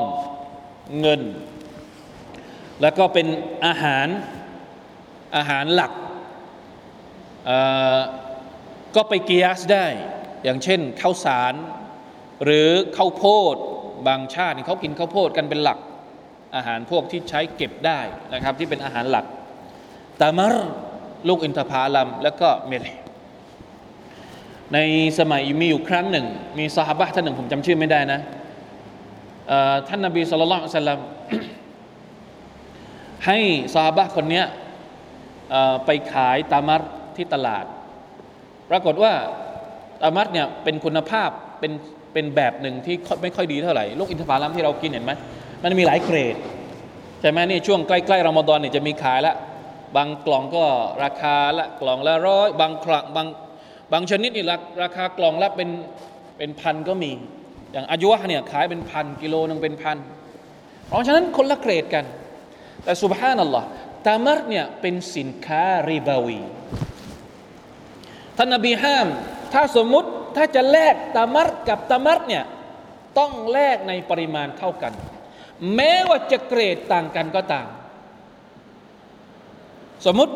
[1.00, 1.22] เงิน
[2.81, 3.26] แล้วก็เป็น
[3.66, 4.07] อาหาร
[5.37, 5.92] อาหารหลัก
[8.94, 9.87] ก็ไปเกียสได้
[10.44, 11.55] อย่างเช่นข้าวสาร
[12.44, 13.24] หรือข้าวโพ
[13.55, 13.57] ด
[14.07, 15.79] บางชาติเขากินข้าวโพดกันเป็นหลัก
[16.57, 18.01] อาหารพวกที่ใช้เก็บได้
[18.35, 19.24] นะครับ ที่เป็นอาหารหลัก
[20.20, 20.55] ตามาร
[21.29, 22.85] ลูกอินทผลัมแล้วก็เมล
[24.74, 24.79] ใน
[25.18, 26.27] สมัยมีอยู่ครั้งหนึ่ง
[26.59, 28.20] มีสหบะท่านหนึ่งผมจำชื่อไม่ได้นะ
[29.88, 31.01] ท่านนบีสุลต่านสัลลัม
[33.27, 33.38] ให้
[33.74, 34.42] สหบะคนนี้
[35.87, 36.83] ไปขายตามัร
[37.18, 37.64] ที่ตลาด
[38.70, 39.12] ปรากฏว่า
[40.02, 41.72] ตามัรเนี่ยเป็นคุณภาพเป็น
[42.12, 45.12] เป็นแบบหนึ่งที่ไม่ค่อยดีเท่าไหร่ลูกอินทผลัมที่เรากินเห็นไหม
[45.62, 46.37] มันมีหลายเกรด
[47.20, 49.37] ใช่ไหมนี่ช่วงใกล้ๆรอมฎอนเนี่ยจะมีขายแล้ว
[49.96, 50.64] บางกล่องก็
[51.04, 53.26] ราคาละกล่องละร้อยบางครั้งบาง
[53.92, 54.44] บางชนิดนี่
[54.83, 55.68] ราคากล่องละเป็น
[56.38, 57.11] เป็นพันก็มี
[57.72, 59.96] อย่างอายุวะเนี่ยขายเป็นพันกิโลนึงเป็นพัน
[60.88, 62.04] เพราะฉะนั้นคนละเกรดกัน
[62.85, 63.66] แต่สุบฮานัลลอฮ์
[64.07, 66.40] ตามัรเนี่ยเป็นสินค้าริบาวี
[68.40, 69.07] ท่านนบีห้าม
[69.53, 72.44] ถ้าสมมุติถ้าจะแลกตามัรกับตามัรเนี่ย
[73.18, 74.92] ต้องแลกในปริมาณเท่ากัน
[75.74, 77.66] แม้ว่าจะเกรดต่างกันก็ตาม
[80.07, 80.35] สมมติ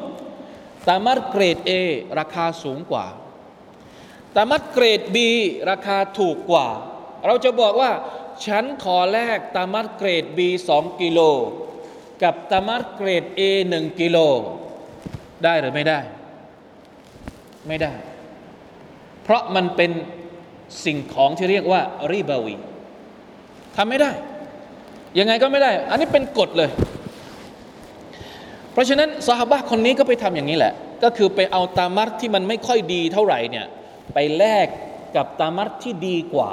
[0.89, 1.73] ตามัดเกรด A
[2.19, 3.07] ราคาสูงกว่า
[4.37, 5.17] ตามัดเกรด B
[5.71, 6.69] ราคาถูกกว่า
[7.27, 7.91] เราจะบอกว่า
[8.47, 10.41] ฉันขอแลกตามัดเกรด B
[10.75, 11.21] 2กิโล
[12.23, 13.41] กับตามัดเกรด A
[13.75, 14.19] 1กิโล
[15.45, 16.01] ได้หรือไม่ได้
[17.69, 17.93] ไม่ได้
[19.23, 19.91] เพราะมันเป็น
[20.85, 21.81] สิ่งของที่เรียกว่า
[22.13, 22.55] รีบาวี
[23.77, 24.11] ทำไม่ได้
[25.19, 26.71] ยังไงก็ไม่ได้ อันนี้เป็นกฎเลย
[28.73, 33.67] เพราะฉะนั้นสหบะคนนี้ก็ไปทำอย่างนี้แหละ ก็คือไปเอาตามัดที่มันไม่ค่อยดีเท่าไหร่เนี่ย
[34.15, 34.67] ไปแลก
[35.17, 36.51] กับตามัดที่ดีกว่า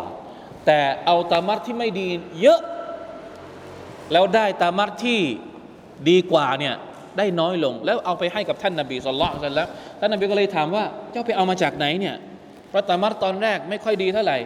[0.68, 2.08] แแต่เอาตามัดที่ไม่ดี
[2.42, 2.60] เยอะ
[4.12, 5.20] แล้วได้ตามัดที่
[6.10, 6.76] ดีกว่าเนี่ย
[7.20, 12.16] ได้น้อยลง แล้วเอาไปให้กับท่านนบีสุลต่านแล้วท่านนบีก็เลยถามว่าเจ้าไปเอามาจากไหนเนี่ย
[12.72, 14.38] พราะตามัดตอนแรกไม่ค่อยดีเท่าไหร่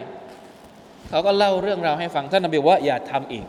[1.08, 3.46] เขาก็เล่าเรื่องราวให้ฟังท่านนบีว่าอย่าทำอีก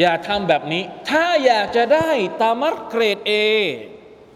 [0.00, 2.10] อย่าทำแบบนี้ ถ้าอยากจะได้
[2.42, 3.32] ตามัดเกรด A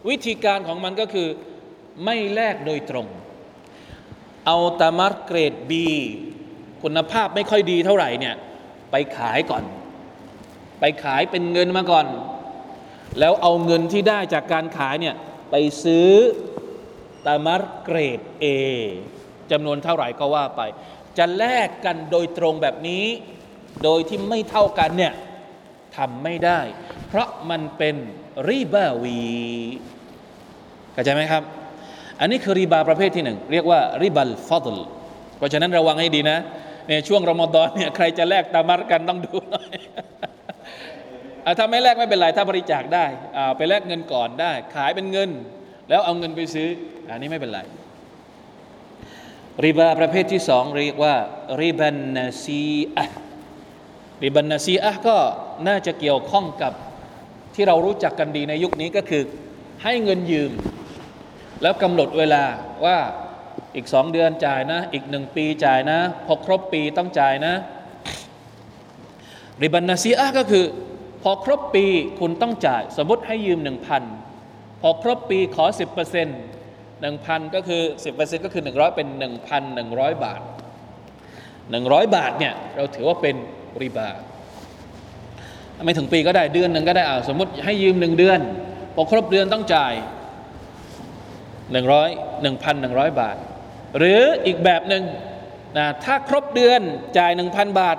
[0.08, 1.28] วิธีการของมันก็คือ
[2.04, 3.06] ไม่แลกโดยตรง
[4.46, 5.72] เอาตามัดเกรด B
[6.82, 8.34] คุณภาพไม่ค่อยดีเท่าไหร่เนี่ย
[8.90, 9.64] ไปขายก่อน
[10.80, 12.06] ไปขายเป็นเงินมาก่อน
[13.20, 15.14] แล้วเอาเงินที่ได้จากการขายเนี่ย
[15.50, 16.10] ไปซื้อ
[17.26, 18.46] ตามัดเกรด A
[19.50, 20.62] จำนวนเท่าไหร่ก็ว่าไป
[21.18, 23.04] จะแลกกันโดยตรงแบบนี้
[23.84, 25.12] โดยที่ไม่เท่ากันเนี่ย
[25.96, 26.60] ทำไม่ได้
[27.08, 27.96] เพราะมันเป็น
[28.48, 29.20] ริบาวี
[30.92, 31.42] เข้าใจไหมครับ
[32.20, 34.78] อันนี้คือริบาประเภทที่หนึ่งเรียกว่าริบัลฟอดล
[35.36, 36.38] เพราะฉะนั้นระวังให้ดีนะ
[36.88, 39.76] ในช่วงรอมฎอนเนี่ยใครจะแลกตามัดกันต้องดูหน่อย
[41.58, 43.04] ถ้าไม่แลกไม่เป็นไรถ้าบริจาคได้
[43.56, 45.30] ไปแลกเงินก่อนได้ ขายเป็นเงิน
[45.88, 46.68] แล้วเอาเงินไปซื้อ
[47.08, 47.60] อันนี้ไม่เป็นไร
[49.64, 51.14] ริบาประเภทที่สองเรียกว่า
[51.60, 52.64] ริบันนาซี
[52.96, 53.06] อะ
[54.24, 55.16] ริบันนาซีอะก็
[55.68, 56.72] น่าจะเกี่ยวข้องกับ
[57.54, 59.22] ที่เรารู้จักกันดีในยุคนี้ก็คือ
[59.82, 60.50] ให้เงินยืม
[61.62, 62.44] แล้วกำหนดเวลา
[62.84, 62.98] ว่า
[63.76, 67.54] อีกสองเดือนจ่ายนะ อีกหนึ่งปีจ่ายนะ พอครบปีต้องจ่ายนะ
[69.62, 70.64] ริบันนาซีอะก็คือ
[71.30, 71.86] อครบปี
[72.20, 74.02] คุณต้องจ่าย สมมติให้ยืมหนึ่งพัน
[74.82, 76.38] พอครบปีขอสิบเปอร์เซ็นต์
[77.00, 80.40] หนึ่งพันก็คือสิบเปอร์เซ็นต์ก็คือหนึ่งร้อยเป็นหนึ่งพันหนึ่งร้อยบาท
[81.70, 83.36] หนึ่งร้อยบาทเนี่ยเราถือว่าเป็น
[83.82, 84.08] ริบา
[85.84, 88.40] ไม่ถึงปีก็ได้เดือนหนึ่งก็ได้อ่าสมมติให้ยืมหนึ่งเดือน
[88.94, 89.94] พอครบเดือนต้องจ่าย
[91.72, 92.08] หนึ่งร้อย
[92.42, 93.36] หนึ่งพันหนึ่งร้อยบาท
[93.98, 95.04] หรืออีกแบบหนึ่ง
[95.78, 96.80] นะถ้าครบเดือน
[97.18, 97.96] จ่ายหนึ่งพันบาท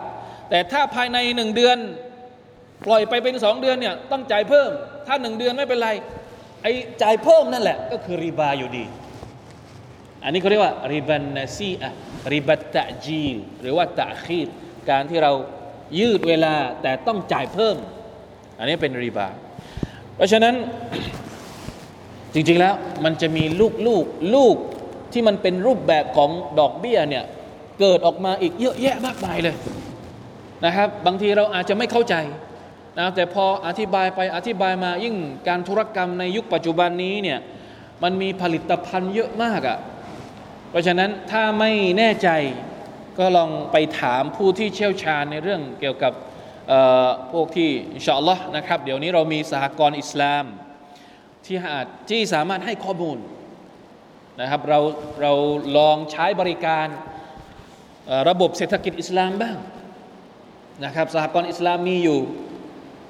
[0.49, 1.77] แต่ถ้าภายในหนึ่งเดือน
[2.85, 4.69] ปล่อยไปเป็นสองเดือนเนี่ยต้องจ่ายเพิ่ม
[5.07, 5.89] ถ้าหนึ่งเดือนไม่เป็นไร
[6.63, 8.85] ไอ้จ่ายเพิ่มนั่นแหละก็คือริบาอยู่ดี
[10.23, 11.91] อันนี้เขาเรียกว่าริบันนาซีอะ
[12.33, 14.47] ริบัตตะจีลหรือว่าตะคีด
[14.89, 15.31] การที่เรา
[15.99, 17.75] ยืดเวลาแต่ต้องจ่ายเพิ่ม
[18.59, 19.27] อันนี้เป็นริบา
[20.15, 20.55] เพราะฉะนั้น
[22.33, 24.55] จริงๆแล้วมันจะมีลูกลูกลูก
[25.13, 27.23] ที่มันเป็นรูปแบบของดอกเบี้ยเนี่ย
[27.79, 29.55] เกิดออกมาอีกเยอะแยะมากมายเลย
[30.65, 32.15] นะครับ บางทีเราอาจจะไม่เข้าใจ
[32.97, 35.15] นะแต่พออธิบายไปอธิบายมายิ่ง
[35.47, 37.39] การธุรกรรมในยุคปัจจุบันนี้เนี่ย
[38.03, 39.77] มันมีผลิตภัณฑ์เยอะมากอะ่ะ
[40.69, 42.29] เพราะฉะนั้นถ้าไม่แน่ใจ
[43.19, 46.13] ก็ลองไปถามผู้ที่เชี่ยวชาญในเรื่องเกี่ยวกับ
[47.31, 50.45] พวกที่อินชาอัลลอฮ์นะครับเดี๋ยวนี้เรามีสหกรณ์อิสลาม
[51.45, 53.17] ที่อาจที่สามารถให้ข้อมูล
[54.41, 54.79] นะครับเรา
[55.21, 55.33] เรา
[55.77, 56.87] ลองใช้บริการ
[58.29, 59.57] ระบบเศรษฐกิจอิสลามบ้าง
[60.85, 62.19] นะครับสหกรณ์อิสลามมีอยู่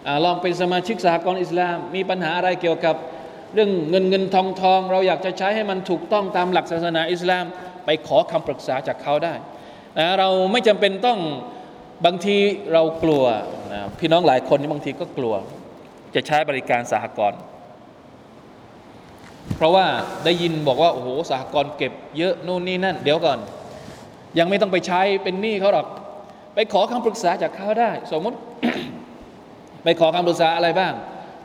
[0.06, 2.96] อลองเป็นสมาชิกสหกรณ์อิสลาม มีปัญหาอะไรเกี่ยวกับ
[3.54, 7.46] เรื่องเงินเงินทองทอง เราอยากจะใช้ให้มันถูกต้องตามหลักศาสนาอิสลาม
[7.86, 9.34] ไปขอคำปรึกษาจากเขาได้
[9.98, 11.20] นะเราไม่จำเป็นต้อง
[12.06, 12.36] บางที
[12.74, 13.24] เรากลัว
[13.74, 15.34] นะพี่น้องหลายคนบางทีก็กลัว
[16.16, 17.40] จะใช้บริการสหกรณ์
[19.56, 19.86] เพราะว่า
[20.26, 23.40] ได้ยินบอกว่าโอ้โหสหกรณ์เก็บเยอะนู่นนี่นั่น เดี๋ยวก่อน
[24.40, 25.88] ยังไม่ต้องไปใช้เป็นหนี้เขาหรอก
[26.56, 28.38] ไปขอคำปรึกษาจากเขาได้ สมมติ
[29.88, 30.94] ไปขอคำปรึกษาอะไรบ้าง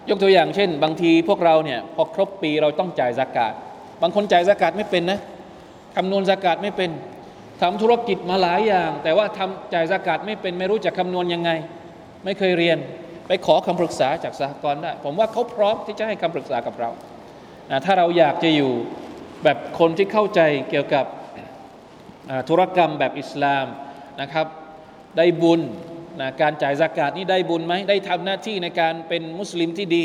[0.09, 3.53] ยกตัวอย่างเช่น บางทีพวกเราเนี่ยพอครบปีเราต้องจ่ายสากาศ
[4.03, 5.21] บางคนจ่ายสากาศไม่เป็นนะ
[5.97, 6.91] คำนวณสากาศไม่เป็น
[7.63, 11.51] ทำธุรกิจมาหลายอย่าง แต่ว่าทำจ่ายสากาศไม่เป็นไม่รู้จะคำนวณยังไง
[12.25, 12.79] ไม่เคยเรียน
[13.27, 16.91] ไปขอคำปรึกษาจากสหกรณ์ได้ผมว่าเขาพร้อมที่จะให้คำปรึกษากับเรา
[17.85, 18.73] ถ้าเราอยากจะอยู่
[19.45, 21.05] แบบคนที่เข้าใจเกี่ยวกับ
[22.49, 23.67] ธุรกรรมแบบอิสลาม
[24.21, 24.47] นะครับ
[25.17, 25.61] ได้บุญ
[26.21, 30.05] นะการจ่ายอากาศนี่ได้บุญไหมได้ทำหน้าที่ในการเป็นมุสลิมที่ดี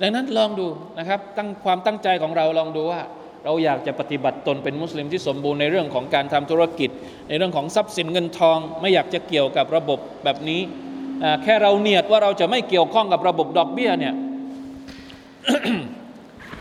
[0.00, 0.66] ดังนั้นลองดู
[0.98, 3.00] นะครับตั้งความตั้งใจของเราลองดูว่า
[3.44, 6.90] เราอยากจะปฏิบัติตนเป็นมุสลิมที่สมบูรณ์ในเรื่องของการทำธุรกิจ
[7.28, 10.60] ในเรื่องของทรัพย์สินเงินทอง ไม่อยากจะเกี่ยวกับระบบแบบนี้
[11.42, 14.14] แค่เราเนียดว่าเราจะไม่เกี่ยวข้องกับระบบดอกเบี้ยเนี่ย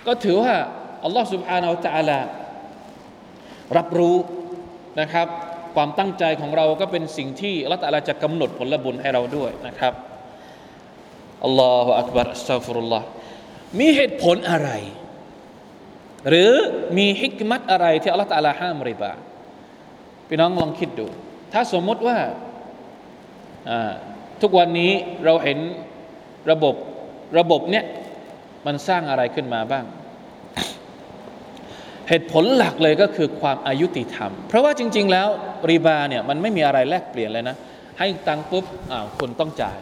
[0.08, 0.54] ก็ถือว่า
[1.04, 2.24] อัลลอฮฺสุบฮานาอัลลอฮฺ
[3.78, 4.18] รับรู้
[5.00, 5.28] นะครับ
[5.80, 9.94] ความตั้งใจของเราก็เป็นสิ่งที่อัลลอฮฺจะกำหนดผลบุญให้เราด้วยนะครับ
[11.46, 13.06] อัลลอฮฺอักบารอัสซาฟุรุลลอฮ์
[13.80, 14.70] มีเหตุผลอะไร
[16.30, 16.52] หรือ
[16.98, 19.12] มีฮิกมัตอะไรที่อัลลอฮฺตาลาห้ามริบา
[20.28, 21.08] พี่น้องลองคิดดู
[21.54, 22.18] ถ้าสมมติว่า
[24.42, 24.92] ทุกวันนี้
[25.26, 25.58] เราเห็น
[26.52, 26.76] ระบบ
[27.39, 27.86] ระบบเนี้ย
[28.65, 29.86] มันสร้างอะไรขึ้นมาบ้าง
[32.10, 35.28] เหตุผลหลักเลยก็คือความอายุติธรรม เพราะว่าจริง ๆ แล้ว
[35.69, 37.56] ริบาเนี่ยมันไม่มีอะไรแลกเปลี่ยนเลยนะ
[38.00, 39.78] ให้ตังปุ๊บอ้าวคุณต้องจ่าย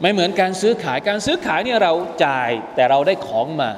[0.00, 1.92] ไม่เหมือนการซื้อขายการซื้อขายเนี่ยเรา
[2.24, 3.70] จ่ายแต่เราได้ของมา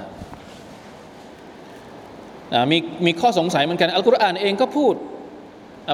[2.71, 4.95] มีมีข้อสงสัยเหมือนกันอัลกุรอานเองก็พูด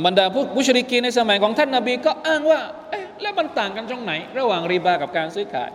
[0.07, 5.71] บรรดาผู้มุชริกีในสมัยของท่านนาบีก็อ้างว่าเอ๊ะแล้วมันต่างกันตรงไหน ระหว่างรีบากับการซื้อขาย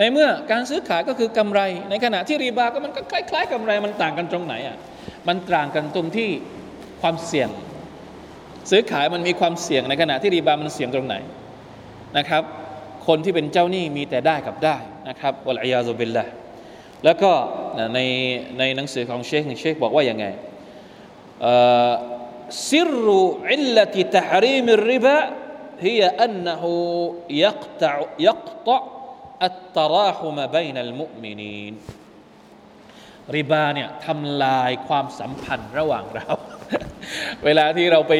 [0.00, 4.76] นเมื่อการซื้อขายก็คือกำไร ในขณะที่รีบาก็มันก็คล้ายๆกำไรมันต่างกันตรงไหนอ่ะ
[5.28, 6.28] มันต่างกันตรงที่
[7.02, 7.48] ความเสี่ยง
[8.70, 11.16] ซื้อขายมันมีความเสี่ยงในขณะที่รีบามันเสี่ยงตรงไหน
[12.18, 12.42] นะครับ
[13.06, 14.76] คนที่เป็นเจ้าหนี้มีแต่ได้กับได้
[15.08, 16.24] นะครับวะลัยยาซุบิลละ
[17.04, 17.32] แล้วก็
[17.94, 18.00] ใน
[18.58, 20.26] ในหนังสือของเชคเชคบอกว่าอย่างไง
[22.70, 23.06] سر
[23.48, 25.18] علة تحريم الربا
[25.86, 26.62] هي أنه
[27.44, 27.94] يقطع
[28.26, 28.80] يقطع
[29.43, 31.73] التراحم بين المؤمنين
[33.35, 36.29] ริบาเนี่ยทำลายความสัมพันธ์ระหว่างเรา
[37.45, 38.13] เวลาที่เราไป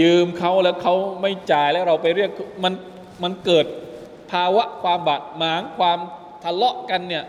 [0.00, 2.30] ยืมเขาแล้วเขาไม่จ่ายแล้วเราไปเรียก
[2.64, 2.74] มัน
[3.22, 3.66] มันเกิด
[4.30, 5.98] ภาวะความบาดหมางความ
[6.44, 7.24] ทะเลาะกันเนี่ย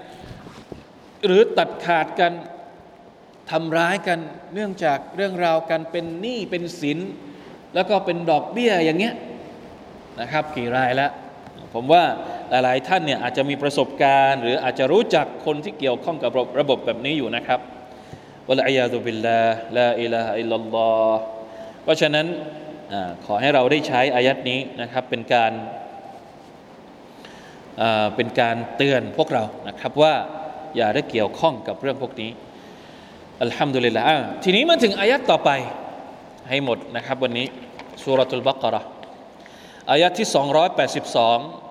[1.26, 2.34] หรือตัดขาดกัน
[3.52, 4.20] ทำร้ายกัน
[4.54, 7.00] เนื่องจากเรื่องราวกันเป็นหนี้เป็นสิน
[7.74, 9.16] แล้วก็เป็นดอกเบี้ยอย่างเงี้ย
[10.22, 11.12] นะครับ กี่รายแล้ว
[11.74, 12.04] ผมว่า
[12.52, 17.60] หลายๆท่านเนี่ยอาจจะมีประสบการณ์ หรืออาจจะรู้จักคนที่เกี่ยวข้องกับระบบแบบนี้อยู่นะครับ
[18.50, 19.40] วะลัยยาตุบิลลา
[19.78, 21.20] ลาอิลาฮะอิลลัลลอฮ์
[21.84, 22.26] เพราะฉะนั้น
[22.94, 25.52] อขอให้เราได้ใช้อายัดนี้นะครับเป็นการ
[28.16, 30.14] เป็นการเตือนพวกเรานะครับว่า
[30.78, 32.32] อย่าได้เกี่ยวข้องกับเรื่องพวกนี้
[33.42, 34.04] อัลฮัมดุลิลละ
[34.44, 35.50] ทีนี้มาถึงอายัดต่อไป
[36.50, 37.48] ให้หมดนะครับวันนี้
[38.04, 38.82] สุรทูลบักระ
[39.92, 41.69] อายัดที่ 282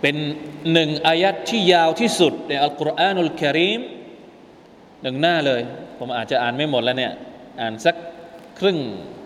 [0.00, 0.16] เป็น
[0.72, 3.80] หนึ่งอายัดที่ยาวที่สุดในอัลกุรอานุลกิริม
[5.02, 5.62] หนึ่งหน้าเลย
[5.98, 7.12] ผมอาจจะอ่านไม่หมดแล้วเนี่ย
[7.60, 7.96] อ่านสัก
[8.58, 8.78] ครึ่ง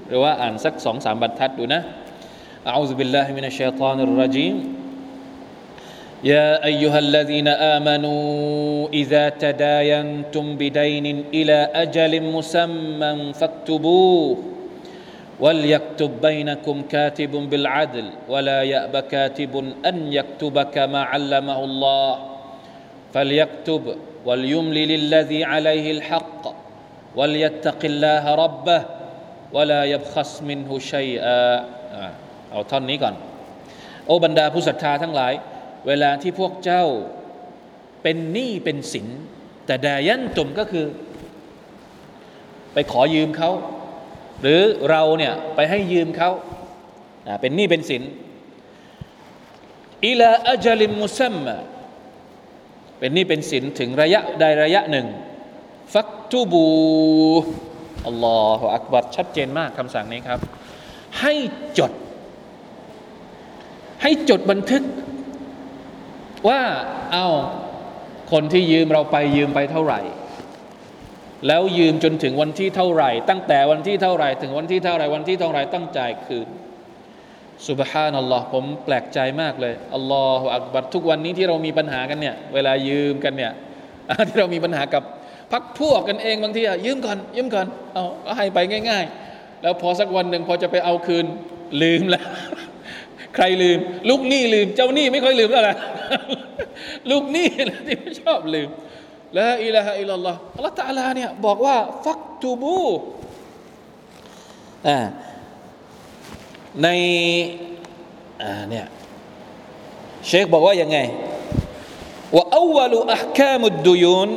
[0.08, 1.80] หรือว่าอ่านสักสองสามบรรทัดดูนะ
[2.64, 4.56] อัลลอฮฺบิลลาฮิมินัชชัยฏานิรรจีม
[6.24, 14.49] يا ايها الذين امنوا اذا تداينتم بدين الى اجل مسمى فاكتبوه
[15.40, 19.52] وليكتب بينكم كاتب بالعدل ولا ياب كاتب
[19.86, 22.12] ان يكتب كما علمه الله
[23.14, 23.82] فليكتب
[24.24, 26.42] وليملل الذي عليه الحق
[27.16, 28.80] وليتق الله ربه
[29.52, 31.42] ولا يبخس منه شيئا
[32.50, 33.14] เอาท่อนนี้ก่อน
[34.06, 35.32] โอ้บรรดาผู้ศรัทธาทั้งหลาย
[35.86, 36.84] เวลาที่พวกเจ้า
[38.02, 39.06] เป็นหนี้เป็นสิน
[39.66, 40.86] แต่ดายันตุมก็คือ
[42.72, 43.50] ไปขอยืมเขา
[44.41, 46.31] หรือเราเนี่ยไปให้ยืมเขา
[47.41, 48.03] เป็นหนี้เป็นสิน
[50.05, 51.45] อิลาอัจลิมมุซัมม
[52.99, 55.07] เป็นหนี้เป็นสินถึงระยะใดระยะหนึ่ง
[55.93, 56.65] ฟักตูบู
[58.07, 60.39] อัลลอฮฺอักบัดชัดเจนมากคำสั่งนี้ครับ
[61.21, 61.33] ให้
[61.79, 61.91] จด
[64.01, 64.83] ให้จดบันทึก
[66.47, 66.61] ว่า
[67.13, 67.27] เอา
[68.31, 69.99] คนที่ยืมเราไปยืมไปเท่าไหร่
[71.47, 76.47] แล้วยืมจนถึงวันที่เท่าไหร่ ตั้งแต่วันที่เท่าไหร่ ถึงวันที่เท่าไหร่ วันที่เท่าไหร่ต้งจ่ายคืน
[77.67, 83.51] สุบฮานัลลอฮ์ผมแปลกใจมากเลยอัลลอฮฺอักบัรทุกวันนี้ที่เรามีปัญหากันเนี่ย เวลายืมกันเนี่ย
[84.27, 85.03] ที่เรามีปัญหากับ
[85.51, 91.25] พักพวกกันเองบางทีอะยืมก่อน ยืมก่อนเอาก็ให้ไปง่าย ๆ แล้วพอสักวันหนึ่งพอจะไปเอาคืน
[91.81, 92.25] ลืมแล้ว
[93.35, 95.77] ใครลืม ลูกหนี้ลืม เจ้าหนี้ไม่ค่อยลืมแล้วแหละ
[97.11, 97.47] ลูกหนี้
[97.87, 98.69] ที่ไม่ชอบลืม
[99.38, 102.80] ละอิละฮะอิลลัลลอฮ์อัลลอฮ์ตาลาเนี่ยบอกว่าฟักตูบู
[104.88, 104.98] อ่า
[106.82, 106.88] ใน
[108.42, 108.86] อ่าเนี่ย
[110.26, 110.98] เชคบอกว่ายังไง
[112.36, 114.30] ว่าอวลุอัคามุดดุยุน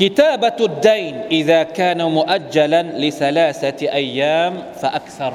[0.00, 5.32] كتابة الدين إذا كان مؤجلا لثلاثة أيام فأكثر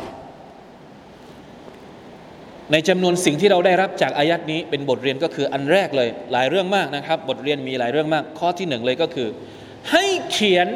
[2.72, 9.28] ในจำนวนสิ่งที่เราได้รับจากอายัดนี้เป็นบทเรียนก็คืออันแรกเลย หลายเรื่องมากนะครับ บทเรียนมีหลายเรื่องมาก ข้อที่หนึ่งเลยก็คือ
[9.92, 10.68] ให้เขียน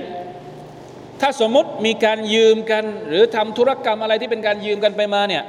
[1.20, 5.44] ถ้าสมมติมีการยืมกัน หรือทำธุรกรรมอะไรที่เป็นการยืมกันไปมาเนี่ย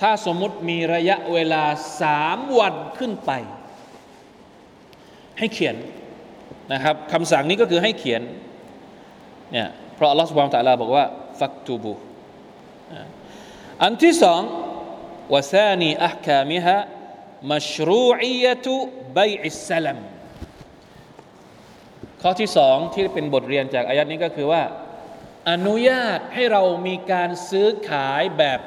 [0.00, 1.62] ถ้าสมมติมีระยะเวลา
[2.02, 3.30] สามวันขึ้นไป
[5.38, 5.76] ให้เขียน
[6.72, 8.22] นะครับคำสั่งนี้ก็คือให้เขียน
[9.52, 11.04] เนี่ยเพราะอัลลอฮฺสุบานตะลาบอกว่า
[11.40, 11.92] ฟักตูบู
[13.82, 14.40] อันที่สอง
[15.33, 16.77] وثاني أحكامها
[17.51, 18.67] مشروعية
[19.17, 19.99] بيع السلم
[22.21, 24.63] ข้อที่สองที่เป็นบทเรียนจากอายัดนี้ก็คือว่า
[25.49, 28.59] อนุญาตให้เรามีการซื้อขายแบบ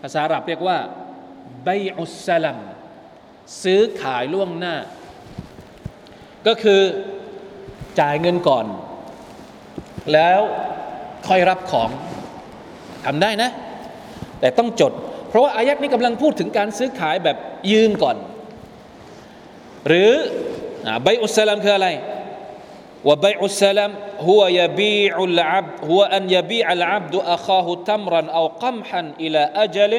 [0.00, 0.78] ภาษาอาหรับเรียกว่า
[1.64, 2.58] ไบอุสสลัม
[3.62, 4.76] ซื้อขายล่วงหน้า
[6.46, 6.80] ก็คือ
[8.00, 8.66] จ่ายเงินก่อน
[10.12, 10.40] แล้ว
[11.28, 11.90] ค่อยรับของ
[13.04, 13.50] ทำได้นะ
[14.40, 14.92] แต่ต้องจด
[15.30, 17.36] เพราะว่าอายัดนี้กำลังพูดถึงการซื้อขายแบบ
[17.70, 18.16] ยืมก่อน
[19.88, 20.12] หรือ
[21.02, 21.88] ใบอุสลามคืออะไร
[23.08, 29.92] وبيع السلام هو يبيع العبد هو أن يبيع العبد أخاه تمرا أو قمحا إلى أجل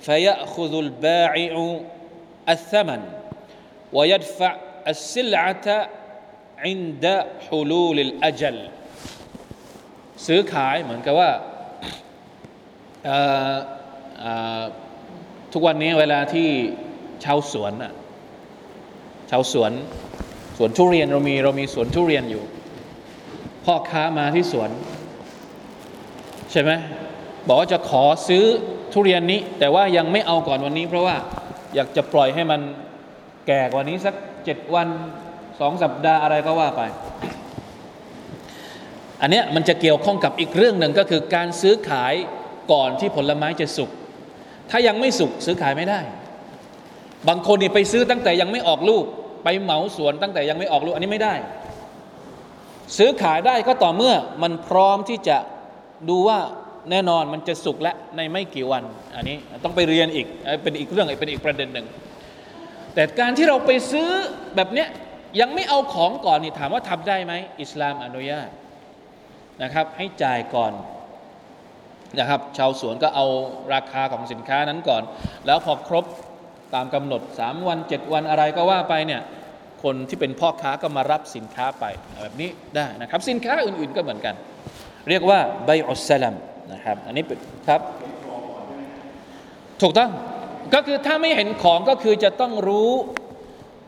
[0.00, 1.80] فيأخذ البائع
[2.48, 3.02] الثمن
[3.92, 4.56] ويدفع
[4.88, 5.88] السلعة
[6.64, 8.58] عند حلول الأجل
[10.26, 11.30] ซื้อขายเหมือนกับว่า
[15.53, 16.47] ทุกวันนี้เวลาที่
[17.23, 17.93] ชาวสวนอะ
[19.29, 19.71] ชาวสวน
[20.57, 22.43] สวนทุเรียนเรามีเรามีสวนทุเรียนอยู่
[23.65, 24.69] พ่อค้ามาที่สวน
[26.51, 26.71] ใช่ไหม
[27.47, 28.45] บอกว่าจะขอซื้อ
[28.93, 31.15] ทุเรียนนี้ แต่ว่ายังไม่เอาก่อนวันนี้ เพราะว่า
[31.75, 32.61] อยากจะปล่อยให้มัน
[33.47, 34.87] แก่กว่านี้สักเจ็ดวัน
[35.59, 36.81] สองสัปดาห์อะไรก็ว่าไป
[39.21, 42.13] อันเนี้ยมันจะเกี่ยวข้องกับอีกเรื่องหนึ่งก็คือการซื้อขาย
[42.71, 43.89] ก่อนที่ผลไม้จะสุก
[44.69, 45.99] ถ้ายังไม่สุกซื้อขายไม่ได้
[47.27, 49.05] บางคนนี่ไปซื้อตั้งแต่ยังไม่ออกลูก
[49.43, 51.35] ไปเหมาสวนตั้งแต่ยังไม่ออกลูก อันนี้ไม่ได้
[52.97, 55.37] ซื้อขายได้ก็ต่อเมื่อมันพร้อมที่จะ
[56.09, 56.39] ดูว่า
[56.91, 58.83] แน่นอนมันจะสุกและในไม่กี่วัน
[59.15, 60.27] อันนี้ต้องไปเรียนอีก
[60.63, 61.87] เป็นอีกเรื่องเป็นอีกประเด็นหนึ่ง
[62.93, 64.09] แต่การที่เราไปซื้อ
[64.55, 64.87] แบบเนี้ย
[65.41, 68.49] ยังไม่เอาของก่อนนี่ถามว่าทำได้ไหมอิสลามอนุญาต
[69.63, 70.71] นะครับ ให้จ่ายก่อน
[72.17, 73.25] นะครับชาวสวนก็เอา
[73.73, 75.03] ราคาของสินค้านั้นก่อน
[75.45, 76.05] แล้วพอครบ
[76.75, 79.21] ตามกำหนด 3 วัน 7 วันอะไรก็ว่าไปเนี่ย
[79.83, 81.85] คนที่เป็นพ่อค้าก็มารับสินค้าไป
[82.21, 84.35] แบบนี้ได้นะครับสินค้าอื่นๆก็เหมือนกัน
[85.09, 86.35] เรียกว่าใบอัสลัม
[86.73, 87.23] นะครับอันนี้
[87.67, 87.81] ครับ
[89.81, 90.11] ถูกต้อง
[90.73, 92.91] ก็คือถ้าไม่เห็นของก็คือจะต้องรู้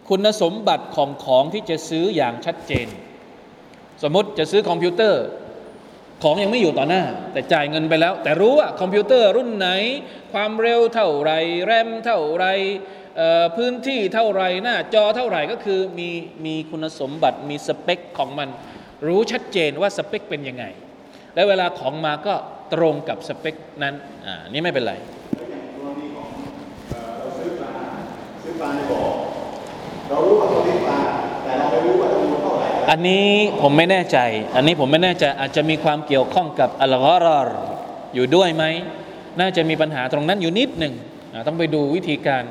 [0.10, 2.88] คุณสมบัติของของที่จะซื้ออย่างชัดเจน
[4.04, 5.24] สมมติจะซื้อคอมพิวเตอร์
[6.24, 7.04] ของยังไม่อยู่ต่อหน้า
[7.34, 9.70] แต่จ่ายเงินไปแล้ว แต่รู้ว่าคอมพิวเตอร์รุ่นไหน
[10.34, 11.32] ความเร็วเท่าไร
[11.66, 12.46] แรมเท่าไร
[13.56, 16.10] พื้นที่เท่าไรหน้าจอเท่าไรก็คือมี
[16.46, 18.50] มีคุณสมบัติมีสเปคของมัน
[19.08, 20.66] รู้ชัดเจนว่าสเปคเป็นยังไง
[21.36, 22.34] และเวลาของมาก็
[22.74, 23.94] ตรงกับสเปคนั้น
[24.26, 24.94] อ่านี่ไม่เป็นไร
[27.18, 27.72] เราซื้อปลา
[28.44, 29.02] ซื้อปลาในบ่อ
[30.10, 30.48] เรารู้ว่า
[32.94, 33.28] อันนี้
[33.62, 34.18] ผมไม่แน่ใจ
[34.56, 37.50] อันนี้ผมไม่แน่ใจอาจจะมีความเกี่ยวข้องกับอัลกอรอร
[38.16, 38.64] อยู่ด้วยไหม
[39.40, 40.94] น่าจะมีปัญหาตรงนั้นอยู่นิดหนึ่ง
[41.48, 42.44] ต้องไปดูวิธีการ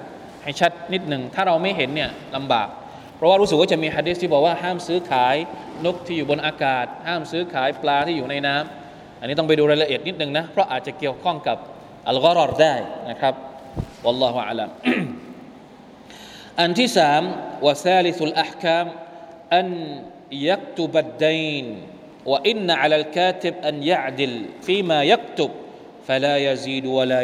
[0.43, 2.69] ให้ชัดนิดหนึ่งถ้าเราไม่เห็นเนี่ยลำบาก
[3.17, 5.37] เพราะว่ารู้สึกว่าจะมีฮะดิษที่บอกว่าห้ามซื้อขาย
[5.85, 11.59] นกที่อยู่บนอากาศ ห้ามซื้อขายปลาที่อยู่ในน้ำอันนี้ต้องไปดูรายละเอียดนิดหนึ่งนะเพราะอาจจะเกี่ยวข้องกับ
[12.09, 12.75] อัลกอรอรได้
[13.11, 13.35] นะครับ
[14.05, 14.71] วัลลอฮฺอัลลัม
[16.61, 17.23] อันที่สาม
[17.67, 18.87] วะซาลิสุลอัพคาม
[19.55, 19.69] อัน
[20.49, 21.67] ยักตุบัดดัยน
[22.31, 24.35] ว่าอินนอัลลกาติบอันยะดิล
[24.67, 25.51] ฟีมายักตุบ
[26.09, 27.21] ฟลายาซีดวลา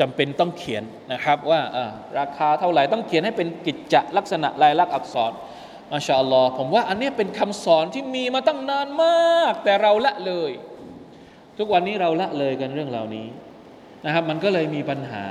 [0.00, 1.60] จำเป็นต้องเขียนนะครับว่า
[2.18, 5.32] ราคาเท่าไหร่ต้องเขียนให้เป็นกิจจลักษณะลายลักษณ์อักษร
[5.94, 10.50] อัชาอัลลอฮ์ผมว่าอันนี้เป็นคำสอนที่มีมาตั้งนานมาก แต่เราละเลย
[11.58, 13.26] ทุกวันนี้เราละเลยกันเรื่องเหล่านี้
[14.04, 15.26] นะครับมันก็เลยมีปัญหา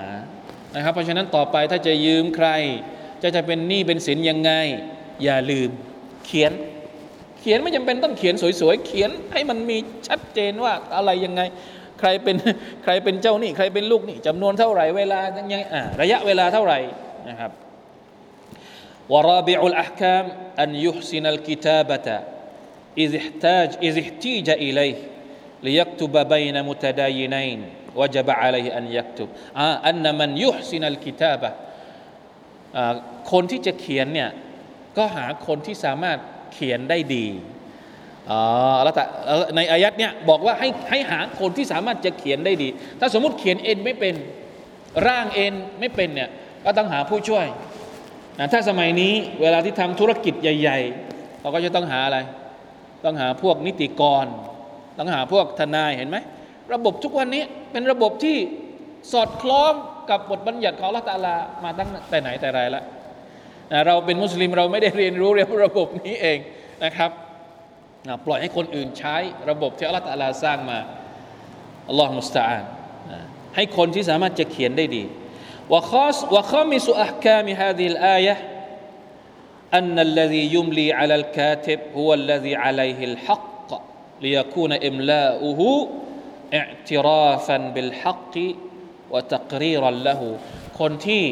[0.75, 2.49] นะครับเพราะฉะนั้นต่อไปถ้าจะยืมใคร
[3.21, 4.51] จะจะเป็นหนี้เป็นสินยังไง
[5.23, 5.69] อย่าลืม
[6.25, 6.51] เขียน
[7.39, 11.41] เขียนไม่จำเป็นต้องเขียนสวยๆ เขียนให้มันมีชัดเจนว่าอะไรยังไง
[11.99, 12.35] ใครเป็น
[12.83, 15.19] ใครเป็นเจ้านี่ใครเป็นลูกนี่จำนวนเท่าไหร่เวลา
[15.53, 16.79] ยังอ่าระยะเวลาเท่าไหร่
[17.29, 17.51] นะครับ
[19.13, 20.23] วราบิอุลอัคคาม
[20.61, 22.17] อันยุฮซินัลกิตาบะตะ
[22.99, 24.91] อิซิฮตาจอิซิฮตีจอิเลย
[25.65, 27.61] ลิยักตุบะบัยนมุตดายินัยน
[27.99, 31.49] วจบะอะลัยอันยักตุบอ่าอันมันยุฮซินัลกิตาบะ
[33.31, 34.29] คนที่จะเขียนเนี่ย
[34.97, 36.17] ก็หาคนที่สามารถ
[36.53, 37.25] เขียนได้ดี
[38.29, 38.41] อ๋อ
[38.83, 39.03] แล้วแต่
[39.55, 42.67] ในอายัดเนี่ยบอกว่าให้ให้หาคนที่สามารถจะเขียนได้ดี
[42.99, 44.15] ถ้าสมมติเขียนเองไม่เป็น
[45.07, 46.29] ร่างเองไม่เป็นเนี่ย
[46.65, 47.45] ก็ต้องหาผู้ช่วย
[48.39, 50.79] นะถ้าสมัยนี้เวลาที่ทำธุรกิจใหญ่
[51.11, 52.17] ๆ เราก็จะต้องหาอะไร
[53.05, 54.25] ต้องหาพวกนิติกร
[54.97, 56.17] ต้องหาพวกทนายเห็นไหม
[56.73, 58.37] ระบบทุกวันนี้เป็นระบบที่
[59.11, 59.71] สอดคล้อง
[60.09, 62.83] กับบทบัญญัติของละตาลามาตั้งแต่ไหนแต่ไรแล้ว
[63.86, 66.38] เราเป็นมุสลิมเราไม่ได้เรียนรู้เรื่องระบบนี้เอง
[66.84, 67.10] นะครับ
[68.26, 69.16] ปล่อยให้คนอื่นใช้
[69.50, 70.78] ระบบที่อัลลอฮฺตะลาสร้างมา
[71.88, 72.62] อัลลอฮฺมุสตาาน
[73.56, 75.04] ให้คนที่สามารถจะเขียนได้ดี
[75.72, 78.36] ว่าข้อว่าข้อมิสุอักามิฮาดิลอายะ
[79.74, 83.68] أن الذي يملي على الكاتب هو الذي عليه الحق
[84.22, 85.60] ليكون إملاؤه
[86.54, 88.36] اعترافا بالحق
[89.10, 90.20] وتقريرا له
[90.80, 91.24] คนที่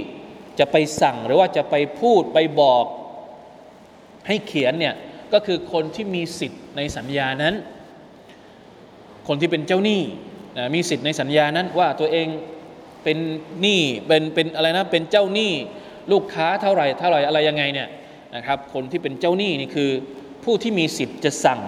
[0.60, 2.86] จะไปสั่งหรือว่าจะไปพูดไปบอก
[4.28, 4.96] ให้เขียนเนี่ย
[5.34, 7.56] ก็คือคนที่มีสิทธิ์ในสัญญานั้น
[9.28, 10.02] คนที่เป็นเจ้าหนี้
[10.58, 12.28] นะมีสิทธิ์ในสัญญานั้นว่าตัวเอง
[13.04, 13.18] เป็น
[13.62, 15.52] หนี้เป็นเป็นอะไรนะเป็นเจ้าหนี้
[16.12, 17.88] ลูกค้าเท่าไหร่เท่าไหร่อะไรยังไงเนี่ย
[18.36, 19.90] นะครับคนที่เป็นเจ้าหนี้นี่คือ
[20.44, 21.60] ผู้ที่มีสิทธิ์จะสั่ง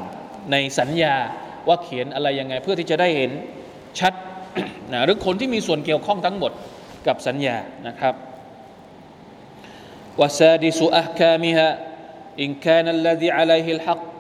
[0.52, 1.16] ในสัญญา
[1.68, 3.32] ว่าเขียนอะไรยังไง เพื่อที่จะได้เห็น
[4.00, 4.14] ชัด
[4.94, 6.52] นะหรือคนที่มีส่วนเกี่ยวข้องทั้งหมด
[7.08, 7.56] กับสัญญา
[7.88, 8.16] นะครับ
[10.19, 11.69] وسادس أحكامها
[12.41, 14.17] إن كان الذي عليه الحق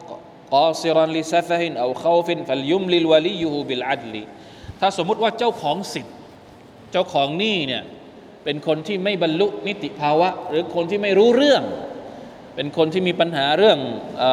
[0.50, 4.14] قاصرا لسفه أو خوف فليملل وليه بالعدل
[4.80, 6.14] ถ้าสมมุติว่าเจ้าของสิทธิ์
[6.92, 7.82] เจ้าของหนี้เนี่ย
[8.44, 11.62] เป็นคนที่ไม่บรรลุนิติภาวะ หรือคนที่ไม่รู้เรื่อง
[12.54, 13.78] เป็นคนที่มีปัญหาเรื่อง
[14.18, 14.24] เอ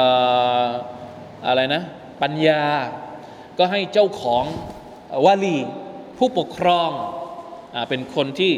[0.65, 0.67] อ
[1.47, 1.84] อะไรนะ
[2.21, 2.63] ปัญญา
[3.57, 4.45] ก็ให้เจ้าของ
[5.25, 5.57] วาลี
[6.17, 6.89] ผู้ปกครอง
[7.75, 8.53] อาเป็นคนที่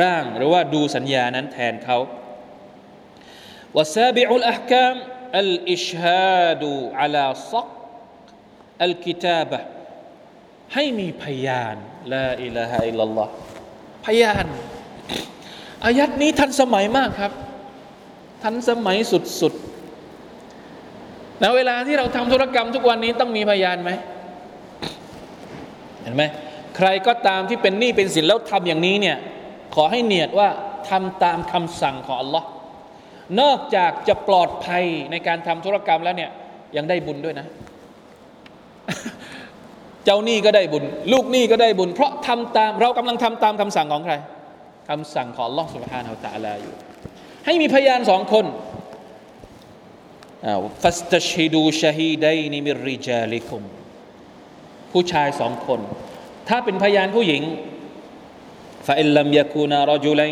[0.00, 1.98] ร่างหรือว่าดูสัญญานั้นแทนเขา
[3.74, 4.96] وسابع الأحكام
[5.34, 7.70] الإشهاد على صق
[8.86, 9.60] الكتابة
[10.74, 11.76] ให้มีพยาน
[12.12, 13.32] ลาอิลาฮะอิลลัลลอฮ์
[14.06, 14.46] พยาน
[15.86, 17.32] อายัดนี้ทันสมัยมากครับ
[18.42, 18.96] ทันสมัย
[19.40, 23.90] สุดๆแล้วเวลาที่เราทำธุรกรรมทุกวันนี้ต้องมีพยานไหม
[26.02, 26.22] เห็นไหม
[26.76, 29.16] ใครก็ตามที่เป็นหนี้เป็นสินแล้วทำอย่างนี้เนี่ย
[29.74, 30.48] ขอให้เนียดว่า
[30.88, 32.46] ทำตามคำสั่งของอัลลอฮ์
[33.41, 36.31] นอกจากจะปลอดภัยในการทำธุรกรรมแล้วเนี่ย
[36.77, 37.47] ยังได้บุญด้วยนะ
[40.05, 44.13] เจ้าหนี้ก็ได้บุญ ลูกหนี้ก็ได้บุญ เพราะทำตาม เรากำลังทำตามคำสั่งของใคร
[44.89, 46.73] คำสั่งของลอสุลฮานอัตาลาอยู่
[47.45, 48.45] ให้มีพยานสองคน
[50.83, 53.63] ฟัสตัชฮิดูชฮีไดนิมิริจาลิคุม
[54.91, 55.79] ผู้ชายสองคน
[56.49, 57.41] ถ้าเป็นพยานผู้หญิง
[58.87, 60.31] ฟาอิลลัมยาคูนารจุลัย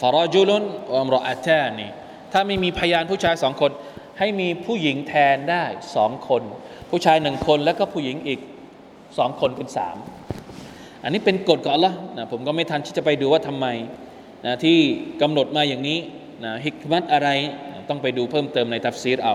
[0.00, 0.62] ฟารจุลุน
[1.00, 1.86] امرأتان
[2.34, 3.70] ถ้าไม่มีพยานผู้ชายสองคน
[4.18, 5.64] ให้มีผู้หญิงแทนได้
[5.96, 6.42] สองคน
[6.90, 8.40] ผู้ชายหนึ่งคนแล้วก็ผู้หญิงอีก
[9.18, 9.96] สองคนเป็นสาม
[11.02, 13.66] อันนี้เป็นกฎของ Allah นะผมก็ไม่ทันที่จะไปดูว่าทำไม
[14.46, 14.78] นะที่
[15.22, 15.98] กำหนดมาอย่างนี้
[16.44, 17.28] นะฮิกมัตอะไร
[17.72, 19.34] นะต้องไปดูเพิ่มเติมในทัฟซีรเอา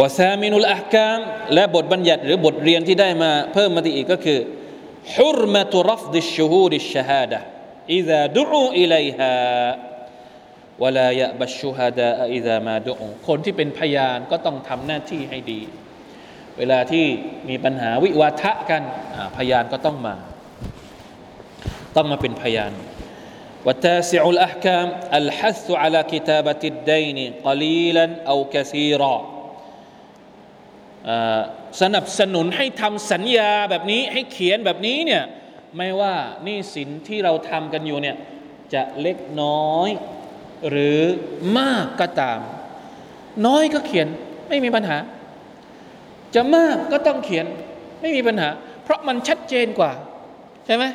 [0.00, 1.18] وثامن الأحكام
[1.54, 4.38] และบทบัญญัติหรือบทเรียนที่ได้มาเพิ่มมาอีกก็คือ
[5.16, 7.40] ฮุรมะตุรฟดิชชูฮูดิชฮาดะ
[7.89, 9.35] إذا دعوا إليها
[10.79, 15.61] ولا يأبى الشهداء إذا ما دعوا คนที่เป็นพยานก็ต้องทำหน้าที่ให้ดี
[16.57, 17.05] เวลาที่
[17.49, 18.83] มีปัญหาวิวาทะกัน
[19.37, 20.15] พยานก็ต้องมา
[21.95, 22.73] ต้องมาเป็นพยาน
[23.65, 24.87] والتاسع الأحكام
[25.19, 29.15] الحث على كتابة الدين قليلا أو كثيرا
[31.81, 35.23] สนับสนุนให้ทำสัญญาแบบนี้ให้เขียนแบบนี้เนี่ย
[35.77, 36.15] ไม่ว่า
[36.47, 38.15] นี่สินที่เราทำกันอยู่เนี่ย
[38.73, 39.89] จะเล็กน้อย
[40.69, 41.01] หรือ
[41.59, 42.39] มากก็ตาม
[43.47, 44.07] น้อยก็เขียน
[44.49, 44.97] ไม่มีปัญหา
[46.35, 47.45] จะมากก็ต้องเขียน
[48.01, 48.49] ไม่มีปัญหา
[48.83, 49.91] เพราะมันชัดเจนกว่า
[50.65, 50.85] ใช่ไหม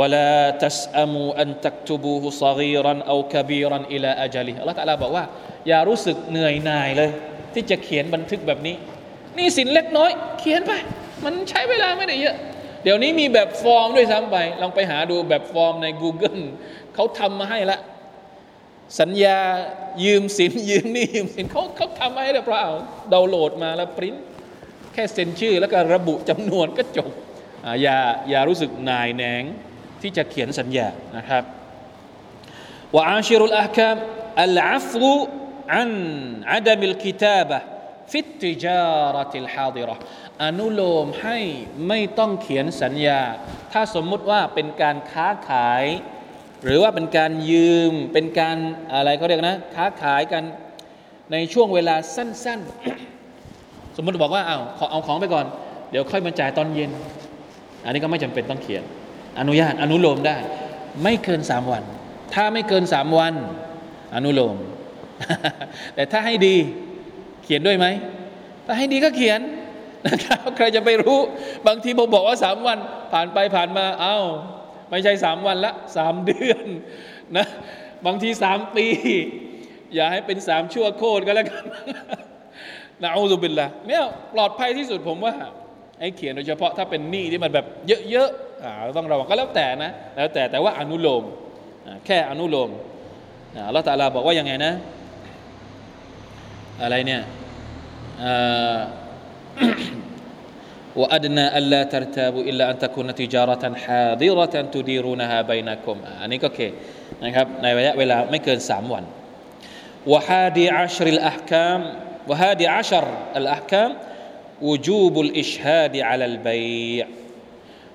[0.00, 0.32] ولا
[0.64, 5.24] تسأموا أن تكتبوه صغيرا أو كبيرا إلى أجله อัลลอฮฺตะลาบอกว่า
[5.68, 7.10] อย่ารู้สึกเหนื่อยหน่ายเลย
[7.54, 8.76] ที่จะเขียนบันทึกแบบนี้
[9.38, 10.10] นี่สินเล็กน้อย
[10.40, 10.72] เขียนไป
[11.24, 12.36] มันใช้เวลาไม่ได้เยอะ
[12.83, 16.41] เดี๋ยวนี้มีแบบฟอร์มด้วยซ้ำไป ลองไปหาดูแบบฟอร์มใน Google
[16.95, 17.79] เขาทำมาให้ละ
[18.99, 19.39] สัญญา
[20.03, 22.75] ยืมสิน ยืมหนี่ยืมสินเขาเขาทำมาให้เรียบร้อยเอา
[23.13, 24.15] ดาวน์โหลดมาแล้วปริ้น
[24.93, 27.11] แค่เซ็นชื่อแล้วก็ระบุจำนวนก็จบ
[27.81, 27.97] อย่า
[28.29, 29.43] อย่ารู้สึกนายแหนง
[30.01, 31.43] ที่จะเขียนสัญญานะครับ
[32.95, 33.95] วะอาชิรุลอาคาม
[34.41, 35.11] อัลอาฟู
[35.75, 35.91] อัน
[36.53, 37.57] อัดมิลกิตาบะ
[38.11, 39.95] ฟิตติจาระติลฮาดิระ
[40.43, 41.37] อนุโลมให้
[41.87, 43.21] ไม่ต้องเขียนสัญญา
[43.73, 45.83] ถ้าสมมุติว่าเป็นการค้าขาย
[46.63, 48.57] หรือว่าเป็นการยืมเป็นการ
[48.93, 50.43] อะไรเขาเรียกนะค้าขายกัน
[51.31, 52.59] ในช่วงเวลาสั้น
[53.27, 55.45] ๆ สมมติบอกว่าเอาขอเอาของไปก่อน
[55.91, 56.91] เดี๋ยวค่อยมาจ่ายตอนเย็น
[57.83, 58.83] อันนี้ก็ไม่จำเป็นต้องเขียน
[59.39, 60.37] อนุญาตอนุโลมได้
[61.03, 61.83] ไม่เกินสามวัน
[62.33, 63.33] ถ้าไม่เกินสามวัน
[64.15, 64.55] อนุโลม
[65.95, 66.55] แต่ถ้าให้ดี
[67.43, 67.85] เขียนด้วยไหม
[68.65, 69.39] ถ้าให้ดีก็เขียน
[70.05, 71.19] นะครับใครจะไปรู้
[71.67, 72.77] บางทีผมบอกว่าสามวัน
[73.13, 74.17] ผ่านไปผ่านมาเอา้า
[74.89, 76.65] ไม่ใช่สามวันละสามเดือน
[77.37, 77.45] นะ
[78.05, 78.85] บางทีสามปี
[79.95, 81.63] อย่าให้เป็นสามชั่วโคตรก็แล้วกัน
[83.03, 85.33] นะอูซุบิลละเนี่ยปลอดภัยที่สุดผมว่า
[85.99, 87.65] ให้เขียนโดยเฉพาะถ้าเป็นหนี้ที่มันแบบ
[88.09, 91.23] เยอะๆอ่าต้องระวังก็แล้วแต่นะ แล้วแต่แต่ว่าอนุโลม
[92.05, 92.69] แค่อนุโลม
[93.67, 94.73] อัลลอฮฺตาลาบอกว่ายังไงนะ
[96.81, 97.21] อะไรเนี่ย
[98.23, 98.77] อ่า
[100.96, 106.60] وأدنى ألا ترتابوا إلا أن تكون تجارة حاضرة تديرونها بينكم อันนี้ก็โอเค
[107.24, 109.04] นะครับในระยะเวลาไม่เกิน 3 วัน
[110.12, 111.80] وهادي عشر الأحكام
[112.28, 113.04] وهادي عشر
[113.36, 113.90] الأحكام
[114.68, 117.06] وجوب الإشهاد على البيع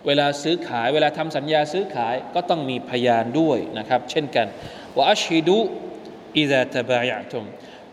[0.05, 4.47] เวลาซื้อขาย เวลาทำสัญญาซื้อขายก็ต้องมีพยานด้วยนะครับ เช่นกัน
[4.95, 5.57] ว่าอัชฮิดุ
[6.37, 7.43] อิซาตบายะตุม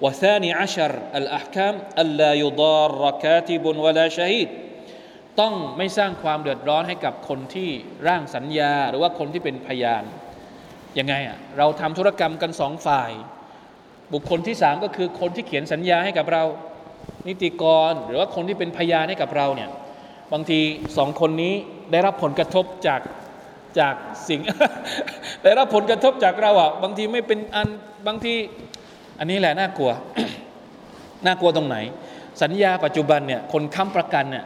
[0.05, 4.49] وثاني عشر الأحكام ألا يضار كاتب ولا شهيد
[5.41, 7.71] ต้องไม่สร้างความเดือดร้อนให้กับคนที่
[8.07, 10.03] ร่างสัญญา หรือว่าคนที่เป็นพยาน
[10.99, 13.11] ยังไงอ่ะเราทำธุรกรรมกันสองฝ่าย
[14.13, 16.43] บุคคลที่สามก็คือคนที่เขียนสัญญาให้กับเรา
[17.29, 19.71] นิติกร หรือว่าคนที่เป็นพยานให้กับเราเนี่ย
[20.33, 20.61] บางที
[20.97, 21.55] สองคนนี้
[21.93, 23.01] ได้รับผลกระทบจาก
[23.79, 23.95] จาก
[24.29, 24.41] สิ่ง
[25.45, 27.69] ได้รับผลกระทบจากเราอ่ะบางทีไม่เป็นอัน
[28.07, 28.35] บางที
[29.20, 29.92] อันนี้แหละน่ากลัว
[31.26, 31.78] น่ากลัวตรงไหน
[32.42, 34.46] สัญญาปัจจุบันเนี่ยคนค้ำประกันเนี่ย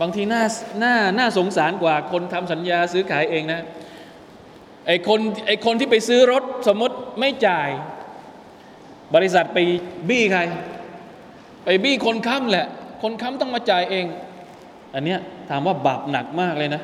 [0.00, 0.42] บางทีน่า
[0.82, 3.60] น่าน่าสงสารกว่าคนทำสัญญาซื้อขายเองนะ
[4.86, 7.68] ไอคนไอคนที่ไปซื้อรถสมมติไม่จ่าย
[9.14, 9.58] บริษัทไป
[10.08, 10.40] บี้ใคร
[11.64, 12.66] ไปบี้คนค้ำแหละ
[13.02, 14.06] คนค้ำต้องมาจ่ายเอง
[14.94, 16.82] อันเนี้ยถามว่าบาปหนักมากเลยนะ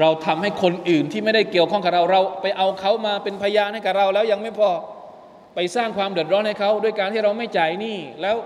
[0.00, 4.70] เราทำให้คนอื่นที่ไม่ได้เกี่ยวข้องกับเราเรา ไปเอาเขามาเป็นพยานให้กับเราแล้วยังไม่พอ
[5.54, 8.36] ไปสร้างความเดือดร้อนให้เขาด้วยการที่เราไม่จ่ายหนี้แล้ว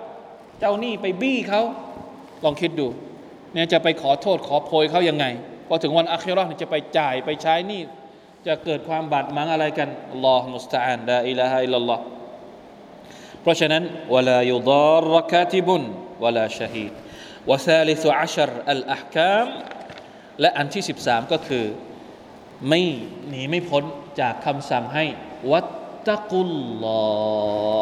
[0.61, 1.62] เจ้าหนี้ไปบี้เขา
[2.44, 2.86] ลองคิดดู
[3.53, 5.26] เนี่ยจะไปขอโทษขอโพยเขายังไง
[5.68, 7.82] พอถึงวันอัคราจะไปจ่ายไปใช้หนี้
[8.46, 12.05] จะเกิดความบาดหมางอะไรกันลลอฮ์มุสตาอันดาอิลาฮะอิลลอฮ์
[13.42, 13.82] เพราะฉะนั้น
[14.14, 15.82] วลายุดารคาติบุน
[16.24, 16.92] วลาชฮีด
[17.50, 19.46] วซาลิสุอัชรอัลอัคาม
[20.40, 21.64] และอันที่ 13 ก็คือ
[22.68, 22.82] ไม่
[23.28, 23.84] หนีไม่พ้น
[24.20, 25.05] จากคำสั่งให้
[25.50, 25.64] วัด
[26.09, 26.53] ตะกุล
[26.84, 27.03] ลอ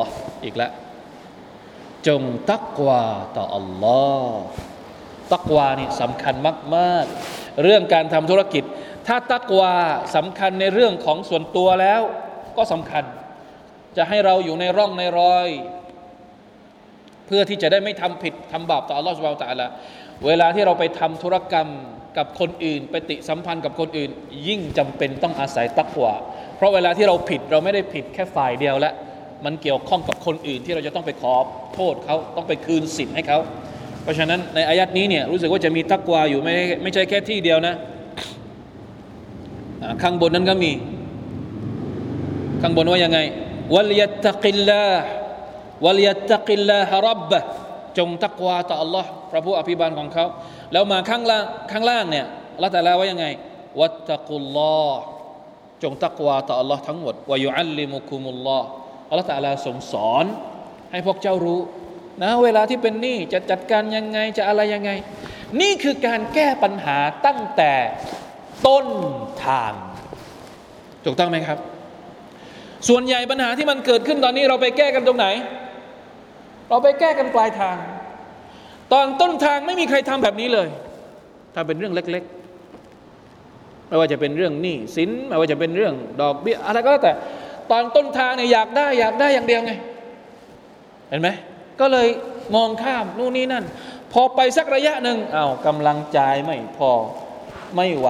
[0.04, 0.14] ฮ์
[0.44, 0.72] อีกแล้ว
[2.06, 3.02] จงตักวา
[3.36, 4.42] ต่ออัลลอฮ์
[5.32, 6.34] ตักวานี่สำคัญ
[6.76, 8.64] มาก ๆ เรื่องการทำธุรกิจ
[9.06, 9.74] ถ้าตักวา
[10.16, 12.02] สำคัญในเรื่องของส่วนตัวแล้ว
[12.56, 13.04] ก็สำคัญ
[13.96, 15.48] จะให้เราอยู่ในร่องในรอย
[17.26, 19.66] เพื่อที่จะได้ไม่ทำผิดทำบาปต่ออัลลอฮฺสุบไบร์ตะละ
[20.26, 21.68] เวลาที่เราไปทำธุรกรรม
[22.16, 24.10] กับคนอื่น ไปติสัมพันธ์กับคนอื่น
[24.48, 26.14] ยิ่งจำเป็นต้องอาศัยตักวา
[26.60, 28.94] เพราะเวลาที่เราผิดเราไม่ได้ผิดแค่ฝ่ายเดียวแล้ว
[29.44, 31.34] มันเกี่ยวข้องกับคนอื่นที่เราจะต้องไปขอ
[31.74, 33.38] โทษเขาต้องไปคืนสิทธิ์ให้เขา
[34.02, 36.52] เพราะฉะนั้นในอายัดนี้เนี่ยรู้สึกว่าจะมีตักวาอยู่ไม่
[36.82, 37.74] ไม่ใช่แค่ที่เดียวนะ
[40.02, 40.72] ข้างบนนั้นก็มี
[42.62, 43.18] ข้างบนว่ายังไง
[43.74, 45.02] วัลยัตตะกิลลาห์
[45.84, 47.40] วัลยัตตะกิลลาฮ์รับบะ
[47.98, 50.26] จงตักวาต่อ Allah พระผู้อภิบาลของเขา
[50.72, 52.26] แล้วมาข้างล่างข้างล่างเนี่ย
[52.62, 53.26] ละแต่ละว่ายังไง
[53.80, 54.98] วัตตะกุลลอฮ
[55.82, 58.66] จงตักวาต่อ Allah ทั้งหมดวายุอัลลิมุคุมุลลอฮ์
[59.08, 60.24] อัลลอฮ์ตะลาทรงสอน
[60.92, 61.60] ให้พวกเจ้ารู้
[62.22, 64.90] นะเวลาที่เป็นหนี้จะจัดการยังไงจะอะไรยังไง
[65.60, 67.72] นี่คือการแก้ปัญหาตั้งแต่
[68.66, 68.86] ต้น
[69.46, 69.72] ทาง
[71.04, 71.58] ถูกต้องไหมครับ
[72.88, 75.26] ส่วนใหญ่ปัญหาที่มันเกิดขึ้นตอนนี้เราไปแก้กันตรงไหน
[76.68, 77.76] เราไปแก้กันปลายทาง
[78.92, 80.68] ตอนต้นทางไม่มีใครทำแบบนี้เลย
[81.54, 82.39] ถ้าเป็นเรื่องเล็ก ๆ
[83.90, 87.12] ไม่ว่าจะเป็นเรื่องหนี้สินไม่ว่าจะเป็นเรื่องดอกเบี้ยอะไรก็แล้วแต่
[87.70, 89.72] ตอนต้นทางเนี่ยอยากได้อยากได้อย่างเดียวไง
[91.08, 91.28] เห็นไหม
[91.80, 92.08] ก็เลย
[92.54, 93.64] มองข้ามนู่นนี่นั่น
[94.12, 96.90] พอไปสักระยะหนึ่งอา้าวกำลังจ่ายไม่พอ
[97.76, 98.08] ไม่ไหว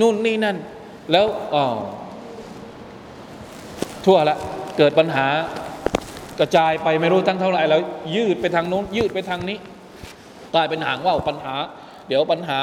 [0.00, 0.56] นู่นนี่นั่น
[1.12, 1.76] แล้วอ้าว
[4.04, 4.36] ทั่วละ
[4.78, 5.26] เกิดปัญหา
[6.40, 7.80] กระจายไปไม่รู้ทั้งเท่าไหร่แล้ว
[8.16, 9.58] ยืดไปทางโน้นยืดไปทางนี้
[10.54, 11.54] กลายเป็นหางว่าวปัญหา
[12.08, 12.60] เดี๋ยวปัญหา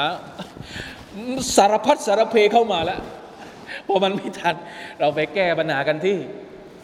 [1.56, 3.00] สารพัดสารเพเข้ามาแล้ว
[3.84, 4.54] เพราะมันไม่ทัน
[5.00, 6.16] เราไปแก้ปัญหากันที่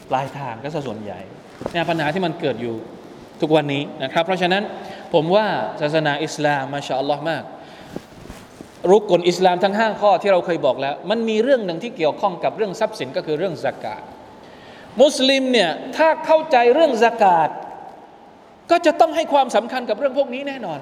[0.09, 1.19] ปลายทางก็ส่วนใหญ่
[1.71, 2.75] เนี่ยปัญหาที่มันเกิดอยู่
[3.41, 4.63] ทุกวันนี้นะครับ เพราะฉะนั้น
[5.13, 5.45] ผมว่า
[5.81, 7.43] ศาสนาอิสลามมาชาอัลลอฮ์มาก
[8.91, 14.03] รุกกลอิสลามทั้งห้าข้อที่เราเคยบอกแล้ว มันมีเรื่องหนึ่งที่เกี่ยวข้องกับเรื่องทรัพย์สินก็คือเรื่องสกาด
[15.01, 17.49] มุสลิมเนี่ยถ้าเข้าใจเรื่องสกาด
[18.71, 20.79] ก็จะต้องให้ความสำคัญกับเรื่องพวกนี้แน่นอน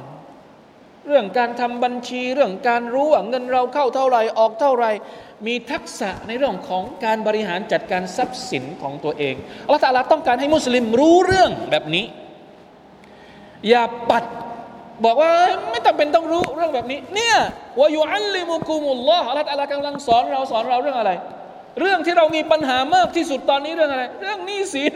[1.08, 4.92] เรื่องการทำบัญชีเรื่องการรู้ว่าเงินเราเข้าเท่าไหร่ออกเท่าไหร่
[5.48, 9.36] มีทักษะในเรื่องของการบริหารจัดการทรัพย์สินของตัวเอง
[9.66, 12.06] อัลลอฮฺต้องการให้มุสลิมรู้เรื่องแบบนี้
[13.70, 14.26] อย่าปัด
[15.06, 15.32] บอกว่า
[15.70, 17.38] ไม่จำเป็นต้องรู้เรื่องแบบนี้ เนี่ย
[17.80, 21.12] วายูอัลลิมุกุมุลลอฮ์อัลลอฮฺกำลังสอนเราสอนเราเรื่องอะไร
[21.80, 24.94] เรื่องที่เรามีปัญหามากที่สุดตอนนี้เรื่องอะไร เรื่องหนี้สิน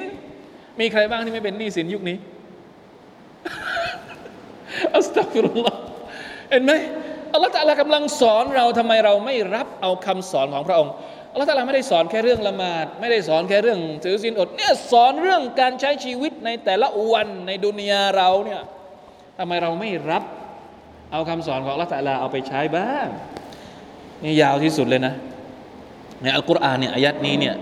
[0.80, 2.18] มีใครบ้างที่ไม่เป็นหนี้สินยุคนี้
[4.96, 5.80] อัสตัฟิรุลลอฮ์
[6.52, 6.72] เห็นไหม
[7.34, 10.94] อัลลอฮฺตะลากำลังสอนเราทำไมเราไม่รับเอาคำสอนของพระองค์
[11.32, 18.62] อัลลอฮฺตะลาไม่ได้สอนแค่เรื่องละหมาด ไม่ได้สอนแค่เรื่องถือศีลอดเนี่ยสอนเรื่องการใช้ชีวิตในแต่ละวันในดุนยาเราเนี่ย
[19.38, 20.24] ทำไมเราไม่รับ
[21.12, 23.08] เอาคำสอนของอัลลอฮฺตะลาเอาไปใช้บ้าง
[24.24, 25.14] นี่ยาวที่สุดเลยนะ
[26.22, 27.56] ในอัลกุรอานเนี่ยอายัดนี้เนี่ย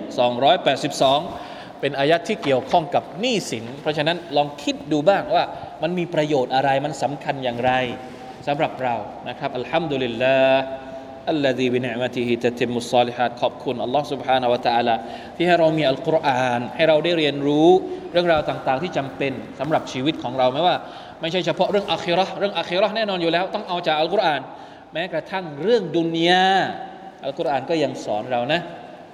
[0.68, 5.44] 282 เป็นอายัดที่เกี่ยวข้องกับหนี้สิน เพราะฉะนั้นลองคิดดูบ้างว่า
[5.84, 7.72] มันมีประโยชน์อะไรมันสำคัญอย่างไร
[8.47, 8.95] สำหรับเรา
[9.29, 10.63] นะครับอัลฮัมดุลิลลาห์
[11.31, 14.95] อัลลอฮีบินิมะติฮิตะติมุสซาลิฮัดขอบคุณอัลลอฮ์ سبحانه และ تعالى
[15.37, 17.69] ที่ให้เรามีอัลกุรอานให้เราได้เรียนรู้
[18.13, 20.77] เรื่องราวต่าง ๆ ที่จำเป็นสำหรับชีวิตของเราไม่ว่า
[21.21, 24.41] ไม่ใช่เฉพาะเรื่องอาคิเราะห์เรื่องอาคิเราะห์แน่นอนอยู่แล้ว ต้องเอาจากอัลกุรอาน
[24.93, 26.49] แม้กระทั่งเรื่องดุนยา
[27.25, 28.61] อัลกุรอานก็ยังสอนเรานะ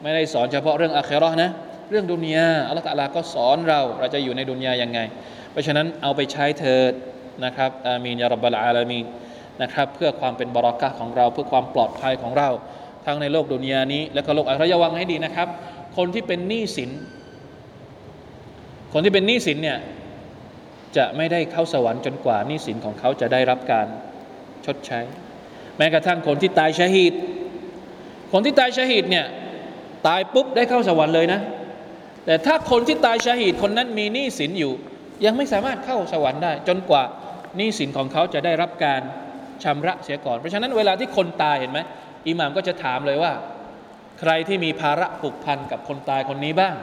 [0.03, 1.51] ไม่ได้สอนเฉพาะเรื่องอาคิเราะห์นะ
[1.91, 5.01] เรื่องดุนยาอัลลอฮฺตะอาลาก็สอนเราเราจะอยู่ในดุนยายังไง
[5.53, 6.93] เพราะฉะนั้นเอาไปใช้เถิด
[7.46, 9.06] นะครับอามีนยารับบลอาลามีน
[9.62, 12.50] นะครับเพื่อความเป็นบรักะของเรา เพื่อความปลอดภัยของเรา
[13.06, 15.48] ทั้งในโลกดุนยานี้ และก็โลกอาคิเราะห์ระวังให้ดีนะครับ
[15.98, 16.92] คนที่เป็นหนี้สิน
[18.94, 19.78] คนที่เป็นหนี้สินเนี่ย
[20.98, 23.88] จะไม่ได้เข้าสวรรค์จนกว่าหนี้สินของเขาจะได้รับการ
[24.66, 25.00] ชดใช้
[25.78, 27.14] แม้กระทั่งคนที่ตายชาฮีด
[28.32, 29.26] คนที่ตายชาฮีดเนี่ย
[30.08, 31.40] ตายปุ๊บได้เข้าสวรรค์เลยนะ
[32.26, 34.74] แต่ถ้าคนที่ตายชาฮีดคนนั้นมีหนี้สินอยู่
[35.26, 37.04] ยังไม่สามารถเข้าสวรรค์ได้ จนกว่า
[37.57, 39.01] หนี้สินของเขาจะได้รับการ
[39.65, 41.81] ชำระเสียก่อน เพราะฉะนั้นเวลาที่คนตายเห็นไหม
[42.29, 43.33] อิหม่ามก็จะถามเลยว่า
[44.21, 46.75] ใครที่มีภาระผูกพันกับคนตายคนนี้บ้าง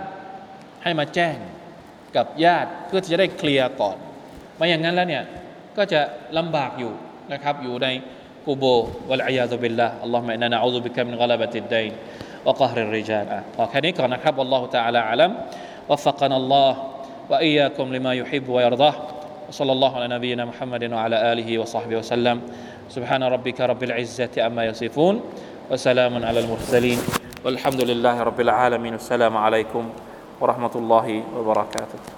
[0.83, 1.35] ให้มาแจ้ง
[2.15, 3.97] กับญาติเพื่อที่จะได้เคลียร์ก่อน
[4.55, 5.23] ไม่อย่างนั้นแล้วเนี่ย
[5.77, 5.99] ก็จะ
[6.37, 6.91] ลำบากอยู่
[7.33, 7.87] นะครับอยู่ใน
[8.45, 8.63] กูโบ
[9.09, 11.93] วัลอียาซุบิลลาอัลลอฮฺมะอินนานะอูซุบิกะมินกะลาบะติดดัยน
[12.47, 15.31] วะกะฮริริจาลอ่ะพอแค่นี้ก่อนนะครับอัลลอฮฺ تعالى อาลัม
[15.89, 16.77] วะฟักนะอัลลอฮฺ
[17.31, 18.95] وإياكم لما يحب ويرضاه
[19.48, 22.40] وصلى الله على نبينا محمد وعلى آله وصحبه وسلم.
[22.90, 25.20] سبحان ربك رب العزة أما يصفون
[25.70, 26.98] وسلام على المرسلين.
[27.44, 28.94] والحمد لله رب العالمين.
[28.94, 29.84] السلام عليكم
[30.40, 32.15] ورحمة الله وبركاته.